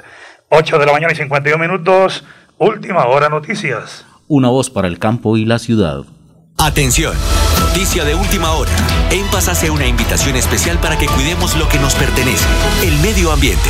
8 0.49 0.77
de 0.77 0.85
la 0.85 0.91
mañana 0.91 1.11
y 1.11 1.15
51 1.15 1.57
minutos, 1.57 2.23
Última 2.59 3.07
Hora 3.07 3.29
Noticias. 3.29 4.05
Una 4.27 4.49
voz 4.49 4.69
para 4.69 4.87
el 4.87 4.99
campo 4.99 5.37
y 5.37 5.45
la 5.45 5.57
ciudad. 5.57 6.03
Atención, 6.59 7.15
noticia 7.59 8.05
de 8.05 8.13
última 8.13 8.51
hora. 8.51 8.71
En 9.09 9.25
Paz 9.31 9.47
hace 9.47 9.71
una 9.71 9.87
invitación 9.87 10.35
especial 10.35 10.77
para 10.77 10.99
que 10.99 11.07
cuidemos 11.07 11.57
lo 11.57 11.67
que 11.67 11.79
nos 11.79 11.95
pertenece, 11.95 12.45
el 12.83 12.95
medio 12.99 13.31
ambiente. 13.31 13.69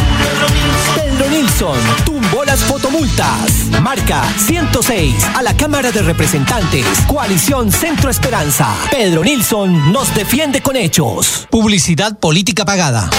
tumbó 2.05 2.43
las 2.43 2.59
fotomultas. 2.61 3.67
Marca 3.81 4.23
106 4.37 5.15
a 5.35 5.41
la 5.43 5.55
Cámara 5.55 5.91
de 5.91 6.01
Representantes. 6.01 6.85
Coalición 7.07 7.71
Centro 7.71 8.09
Esperanza. 8.09 8.67
Pedro 8.89 9.23
Nilsson 9.23 9.91
nos 9.91 10.13
defiende 10.15 10.61
con 10.61 10.75
hechos. 10.75 11.47
Publicidad 11.49 12.17
política 12.17 12.65
pagada. 12.65 13.09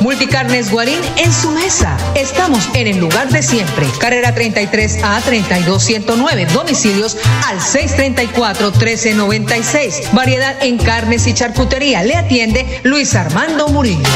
Multicarnes 0.00 0.70
Guarín 0.70 1.00
en 1.16 1.32
su 1.32 1.50
mesa. 1.50 1.96
Estamos 2.14 2.68
en 2.74 2.86
el 2.86 2.98
lugar 2.98 3.28
de 3.30 3.42
siempre. 3.42 3.86
Carrera 3.98 4.34
33 4.34 5.02
a 5.02 5.20
32109. 5.20 6.46
Domicilios 6.46 7.16
al 7.48 7.60
634 7.60 8.70
1396. 8.70 10.12
Variedad 10.12 10.54
en 10.62 10.78
carnes 10.78 11.26
y 11.26 11.34
charcutería. 11.34 12.02
Le 12.04 12.14
atiende 12.14 12.80
Luis 12.84 13.14
Armando 13.14 13.68
Murillo. 13.68 14.08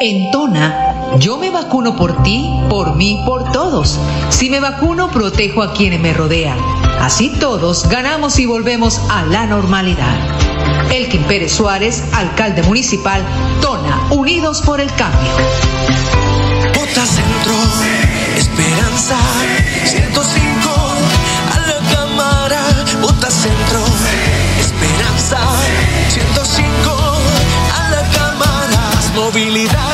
En 0.00 0.30
Tona, 0.32 0.93
yo 1.18 1.38
me 1.38 1.50
vacuno 1.50 1.96
por 1.96 2.22
ti, 2.22 2.50
por 2.68 2.96
mí, 2.96 3.22
por 3.24 3.52
todos. 3.52 3.98
Si 4.30 4.50
me 4.50 4.60
vacuno, 4.60 5.10
protejo 5.10 5.62
a 5.62 5.72
quienes 5.72 6.00
me 6.00 6.12
rodean. 6.12 6.58
Así 7.00 7.30
todos 7.38 7.88
ganamos 7.88 8.38
y 8.38 8.46
volvemos 8.46 9.00
a 9.10 9.24
la 9.24 9.46
normalidad. 9.46 10.16
Elkin 10.90 11.22
Pérez 11.24 11.52
Suárez, 11.52 12.02
alcalde 12.12 12.62
municipal, 12.62 13.22
Tona, 13.60 14.06
Unidos 14.10 14.62
por 14.62 14.80
el 14.80 14.92
Cambio. 14.94 15.32
Bota 16.74 17.06
Centro, 17.06 17.54
Esperanza, 18.36 19.16
105, 19.84 20.70
a 21.52 21.58
la 21.60 21.78
cámara, 21.94 22.60
Bota 23.00 23.30
Centro, 23.30 23.80
Esperanza, 24.60 25.38
105, 26.08 26.64
a 27.74 27.90
la 27.90 28.02
cámara, 28.10 28.80
movilidad, 29.14 29.93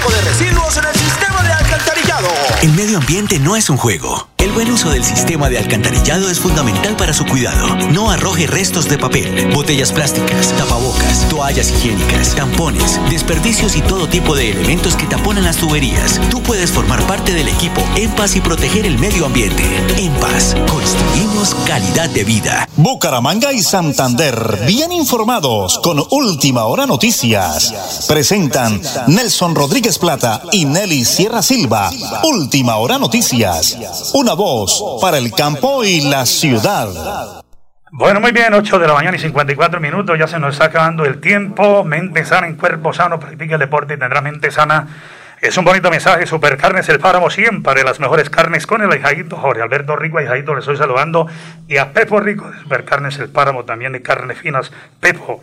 Tipo 0.00 0.12
de 0.12 0.20
residuos 0.22 0.76
en 0.76 0.84
el 0.84 0.94
sistema 0.94 1.42
de 1.42 1.52
alcantarillado. 1.52 2.28
El 2.62 2.72
medio 2.72 2.98
ambiente 2.98 3.38
no 3.38 3.56
es 3.56 3.68
un 3.70 3.76
juego. 3.76 4.28
El 4.60 4.66
buen 4.66 4.74
uso 4.74 4.90
del 4.90 5.02
sistema 5.02 5.48
de 5.48 5.56
alcantarillado 5.56 6.28
es 6.28 6.38
fundamental 6.38 6.94
para 6.94 7.14
su 7.14 7.24
cuidado. 7.24 7.76
No 7.92 8.10
arroje 8.10 8.46
restos 8.46 8.90
de 8.90 8.98
papel, 8.98 9.54
botellas 9.54 9.90
plásticas, 9.90 10.52
tapabocas, 10.52 11.26
toallas 11.30 11.70
higiénicas, 11.70 12.34
tampones, 12.34 13.00
desperdicios 13.08 13.74
y 13.74 13.80
todo 13.80 14.06
tipo 14.06 14.36
de 14.36 14.50
elementos 14.50 14.96
que 14.96 15.06
taponan 15.06 15.44
las 15.44 15.56
tuberías. 15.56 16.20
Tú 16.30 16.42
puedes 16.42 16.70
formar 16.72 17.02
parte 17.06 17.32
del 17.32 17.48
equipo 17.48 17.80
En 17.96 18.10
Paz 18.10 18.36
y 18.36 18.42
proteger 18.42 18.84
el 18.84 18.98
medio 18.98 19.24
ambiente. 19.24 19.64
En 19.96 20.12
Paz, 20.16 20.54
construimos 20.68 21.54
calidad 21.66 22.10
de 22.10 22.24
vida. 22.24 22.68
Bucaramanga 22.76 23.54
y 23.54 23.62
Santander, 23.62 24.64
bien 24.66 24.92
informados 24.92 25.78
con 25.78 26.04
Última 26.10 26.66
Hora 26.66 26.84
Noticias. 26.84 28.04
Presentan 28.06 28.78
Nelson 29.06 29.54
Rodríguez 29.54 29.98
Plata 29.98 30.42
y 30.52 30.66
Nelly 30.66 31.06
Sierra 31.06 31.40
Silva. 31.40 31.90
Última 32.24 32.76
Hora 32.76 32.98
Noticias. 32.98 33.78
Una 34.12 34.34
voz 34.34 34.49
para 35.00 35.18
el 35.18 35.32
campo 35.32 35.84
y 35.84 36.00
la 36.02 36.26
ciudad. 36.26 37.42
Bueno, 37.92 38.20
muy 38.20 38.30
bien, 38.30 38.54
8 38.54 38.78
de 38.78 38.86
la 38.86 38.94
mañana 38.94 39.16
y 39.16 39.20
54 39.20 39.80
minutos, 39.80 40.16
ya 40.18 40.28
se 40.28 40.38
nos 40.38 40.54
está 40.54 40.66
acabando 40.66 41.04
el 41.04 41.20
tiempo. 41.20 41.82
Mente 41.82 42.24
sana 42.24 42.46
en 42.46 42.54
cuerpo 42.54 42.92
sano, 42.92 43.18
practica 43.18 43.54
el 43.54 43.60
deporte 43.60 43.94
y 43.94 43.98
tendrá 43.98 44.20
mente 44.20 44.52
sana 44.52 44.86
Es 45.40 45.56
un 45.56 45.64
bonito 45.64 45.90
mensaje, 45.90 46.24
Supercarnes 46.26 46.88
El 46.88 47.00
Páramo, 47.00 47.30
siempre 47.30 47.82
las 47.82 47.98
mejores 47.98 48.30
carnes 48.30 48.66
con 48.66 48.82
el 48.82 48.92
ahijadito 48.92 49.36
Jorge 49.36 49.62
Alberto 49.62 49.96
Rico, 49.96 50.18
ahijadito, 50.18 50.54
le 50.54 50.60
estoy 50.60 50.76
saludando, 50.76 51.26
y 51.66 51.78
a 51.78 51.92
Pepo 51.92 52.20
Rico 52.20 52.48
de 52.50 52.58
Supercarnes 52.60 53.18
El 53.18 53.28
Páramo, 53.28 53.64
también 53.64 53.92
de 53.92 54.02
carnes 54.02 54.38
finas, 54.38 54.70
Pepo. 55.00 55.40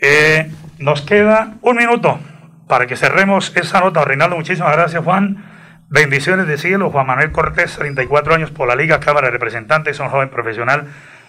Eh, 0.00 0.50
nos 0.78 1.02
queda 1.02 1.54
un 1.62 1.76
minuto 1.76 2.18
para 2.66 2.86
que 2.86 2.96
cerremos 2.96 3.52
esa 3.56 3.80
nota. 3.80 4.04
Reinaldo, 4.04 4.36
muchísimas 4.36 4.72
gracias, 4.72 5.02
Juan. 5.02 5.49
Bendiciones 5.90 6.46
de 6.46 6.56
cielo, 6.56 6.90
Juan 6.90 7.06
Manuel 7.06 7.32
Cortés, 7.32 7.74
34 7.74 8.34
años 8.34 8.50
por 8.50 8.68
la 8.68 8.76
Liga 8.76 9.00
Cámara 9.00 9.26
de 9.26 9.32
Representantes, 9.32 10.00
un 10.00 10.08
joven 10.08 10.30
profesional. 10.30 10.86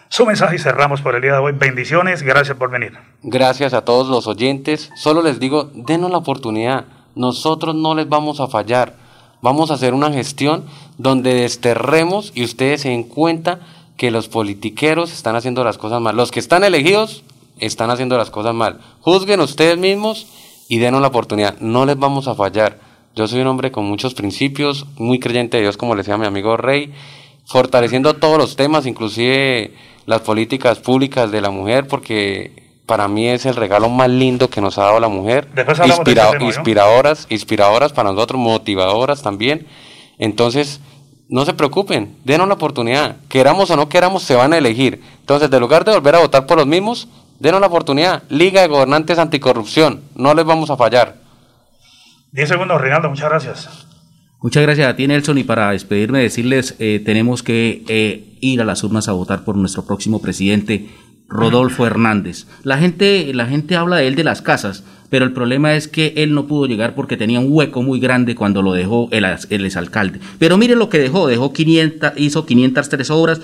Su 0.08 0.26
mensaje 0.26 0.56
y 0.56 0.60
cerramos 0.60 1.02
por 1.02 1.16
el 1.16 1.22
día 1.22 1.34
de 1.34 1.40
hoy. 1.40 1.54
Bendiciones, 1.54 2.22
gracias 2.22 2.58
por 2.58 2.70
venir. 2.70 2.94
Gracias 3.24 3.74
a 3.74 3.84
todos 3.84 4.08
los 4.08 4.28
oyentes. 4.28 4.92
Solo 4.96 5.22
les 5.22 5.40
digo, 5.40 5.72
denos 5.74 6.12
la 6.12 6.18
oportunidad 6.18 6.86
nosotros 7.16 7.76
no 7.76 7.96
les 7.96 8.08
vamos 8.08 8.40
a 8.40 8.48
fallar. 8.48 8.96
Vamos 9.42 9.72
a 9.72 9.74
hacer 9.74 9.94
una 9.94 10.12
gestión 10.12 10.66
donde 10.98 11.34
desterremos 11.34 12.32
y 12.36 12.44
ustedes 12.44 12.82
se 12.82 12.90
den 12.90 13.04
cuenta 13.04 13.60
que 13.98 14.12
los 14.12 14.28
politiqueros 14.28 15.12
están 15.12 15.36
haciendo 15.36 15.64
las 15.64 15.78
cosas 15.78 16.02
mal. 16.02 16.16
Los 16.16 16.32
que 16.32 16.40
están 16.40 16.64
elegidos 16.64 17.24
están 17.60 17.90
haciendo 17.90 18.18
las 18.18 18.30
cosas 18.30 18.54
mal. 18.54 18.80
Juzguen 19.02 19.40
ustedes 19.40 19.78
mismos 19.78 20.28
y 20.70 20.80
denos 20.80 21.02
la 21.02 21.08
oportunidad. 21.08 21.60
No 21.60 21.86
les 21.86 21.98
vamos 21.98 22.28
a 22.28 22.36
fallar. 22.36 22.91
Yo 23.16 23.28
soy 23.28 23.42
un 23.42 23.48
hombre 23.48 23.72
con 23.72 23.86
muchos 23.86 24.14
principios, 24.14 24.86
muy 24.98 25.20
creyente 25.20 25.58
de 25.58 25.64
Dios, 25.64 25.76
como 25.76 25.96
le 25.96 26.00
decía 26.00 26.18
mi 26.18 26.26
amigo 26.26 26.56
Rey, 26.56 26.94
fortaleciendo 27.46 28.16
todos 28.16 28.38
los 28.38 28.56
temas, 28.56 28.86
inclusive 28.86 29.74
las 30.06 30.22
políticas 30.22 30.80
públicas 30.80 31.30
de 31.30 31.42
la 31.42 31.50
mujer, 31.50 31.88
porque 31.88 32.72
para 32.86 33.08
mí 33.10 33.28
es 33.28 33.46
el 33.46 33.56
regalo 33.56 33.90
más 33.90 34.10
lindo 34.10 34.50
que 34.50 34.62
nos 34.62 34.78
ha 34.78 34.84
dado 34.84 35.00
la 35.02 35.10
mujer. 35.10 35.50
inspiradoras, 36.46 37.28
inspiradoras 37.30 37.92
para 37.92 38.12
nosotros, 38.12 38.40
motivadoras 38.40 39.22
también. 39.22 39.68
Entonces, 40.18 40.80
no 41.28 41.46
se 41.46 41.54
preocupen, 41.54 42.16
denos 42.24 42.48
la 42.48 42.54
oportunidad. 42.54 43.18
Queramos 43.28 43.70
o 43.72 43.76
no 43.76 43.90
queramos, 43.90 44.24
se 44.24 44.36
van 44.36 44.54
a 44.54 44.58
elegir. 44.58 45.02
Entonces, 45.20 45.50
de 45.50 45.60
lugar 45.60 45.84
de 45.84 45.92
volver 45.92 46.16
a 46.16 46.20
votar 46.20 46.46
por 46.46 46.58
los 46.58 46.68
mismos, 46.68 47.10
denos 47.40 47.60
la 47.60 47.68
oportunidad. 47.68 48.24
Liga 48.30 48.62
de 48.62 48.68
Gobernantes 48.68 49.20
Anticorrupción, 49.20 50.02
no 50.16 50.34
les 50.34 50.46
vamos 50.46 50.70
a 50.70 50.78
fallar. 50.78 51.16
Diez 52.32 52.48
segundos, 52.48 52.80
Reinaldo, 52.80 53.10
muchas 53.10 53.30
gracias. 53.30 53.88
Muchas 54.42 54.64
gracias 54.64 54.88
a 54.88 54.96
ti, 54.96 55.06
Nelson. 55.06 55.38
Y 55.38 55.44
para 55.44 55.72
despedirme, 55.72 56.20
decirles, 56.20 56.76
eh, 56.80 57.02
tenemos 57.04 57.44
que 57.44 57.84
eh, 57.90 58.38
ir 58.40 58.62
a 58.62 58.66
las 58.66 58.84
urnas 58.84 59.10
a 59.10 59.12
votar 59.12 59.44
por 59.44 59.58
nuestro 59.58 59.86
próximo 59.86 60.22
presidente, 60.22 60.88
Rodolfo 61.28 61.86
Hernández. 61.86 62.48
La 62.64 62.78
gente, 62.78 63.34
la 63.34 63.48
gente 63.48 63.76
habla 63.76 63.98
de 63.98 64.08
él 64.08 64.16
de 64.16 64.24
las 64.24 64.42
casas, 64.42 64.84
pero 65.10 65.26
el 65.26 65.34
problema 65.34 65.76
es 65.76 65.90
que 65.90 66.14
él 66.16 66.34
no 66.34 66.48
pudo 66.48 66.68
llegar 66.68 66.96
porque 66.96 67.18
tenía 67.18 67.40
un 67.40 67.48
hueco 67.50 67.84
muy 67.84 68.00
grande 68.00 68.34
cuando 68.34 68.62
lo 68.62 68.72
dejó 68.72 69.10
el, 69.12 69.26
el 69.50 69.66
exalcalde. 69.66 70.22
Pero 70.40 70.58
mire 70.58 70.76
lo 70.76 70.88
que 70.88 71.00
dejó, 71.00 71.28
dejó 71.28 71.52
500, 71.52 72.14
hizo 72.16 72.46
503 72.46 73.10
obras 73.12 73.42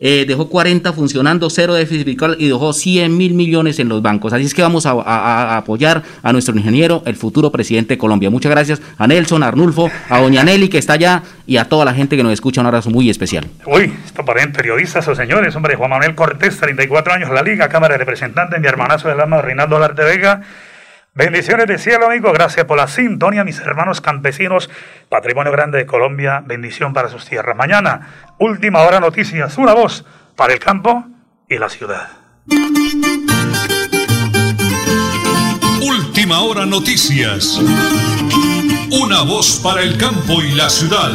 eh, 0.00 0.24
dejó 0.26 0.48
40 0.48 0.92
funcionando, 0.92 1.50
cero 1.50 1.74
déficit 1.74 2.06
fiscal 2.06 2.36
y 2.38 2.48
dejó 2.48 2.72
100 2.72 3.16
mil 3.16 3.34
millones 3.34 3.78
en 3.78 3.88
los 3.88 4.00
bancos. 4.00 4.32
Así 4.32 4.44
es 4.44 4.54
que 4.54 4.62
vamos 4.62 4.86
a, 4.86 5.56
apoyar 5.56 6.02
a 6.22 6.32
nuestro 6.32 6.56
ingeniero, 6.56 7.02
el 7.04 7.16
futuro 7.16 7.52
presidente 7.52 7.94
de 7.94 7.98
Colombia. 7.98 8.30
Muchas 8.30 8.50
gracias 8.50 8.80
a 8.96 9.06
Nelson, 9.06 9.42
a 9.42 9.48
Arnulfo, 9.48 9.90
a 10.08 10.20
Doña 10.20 10.42
Nelly 10.42 10.68
que 10.68 10.78
está 10.78 10.94
allá 10.94 11.22
y 11.46 11.58
a 11.58 11.66
toda 11.66 11.84
la 11.84 11.92
gente 11.92 12.16
que 12.16 12.22
nos 12.22 12.32
escucha. 12.32 12.60
Un 12.60 12.66
abrazo 12.68 12.90
muy 12.90 13.10
especial. 13.10 13.46
Uy, 13.66 13.92
esto 14.04 14.24
parecen 14.24 14.52
periodistas 14.52 15.06
o 15.08 15.14
señores. 15.14 15.54
Hombre, 15.54 15.76
Juan 15.76 15.90
Manuel 15.90 16.14
Cortés, 16.14 16.56
34 16.58 17.12
años, 17.12 17.30
la 17.30 17.42
Liga, 17.42 17.68
Cámara 17.68 17.94
de 17.94 17.98
Representantes, 17.98 18.60
mi 18.60 18.66
hermanazo 18.66 19.08
del 19.08 19.20
alma, 19.20 19.42
Reinaldo 19.42 19.78
Larte 19.78 20.02
Vega. 20.02 20.40
Bendiciones 21.12 21.66
de 21.66 21.78
cielo, 21.78 22.06
amigo. 22.06 22.32
Gracias 22.32 22.66
por 22.66 22.76
la 22.76 22.86
sintonía, 22.86 23.42
mis 23.42 23.58
hermanos 23.58 24.00
campesinos. 24.00 24.70
Patrimonio 25.08 25.50
grande 25.50 25.78
de 25.78 25.86
Colombia. 25.86 26.40
Bendición 26.46 26.92
para 26.92 27.08
sus 27.08 27.24
tierras. 27.24 27.56
Mañana, 27.56 28.34
última 28.38 28.80
hora 28.82 29.00
noticias. 29.00 29.58
Una 29.58 29.74
voz 29.74 30.04
para 30.36 30.52
el 30.52 30.60
campo 30.60 31.04
y 31.48 31.58
la 31.58 31.68
ciudad. 31.68 32.10
Última 35.82 36.40
hora 36.42 36.64
noticias. 36.64 37.58
Una 38.92 39.22
voz 39.22 39.60
para 39.60 39.82
el 39.82 39.98
campo 39.98 40.40
y 40.40 40.52
la 40.52 40.70
ciudad. 40.70 41.10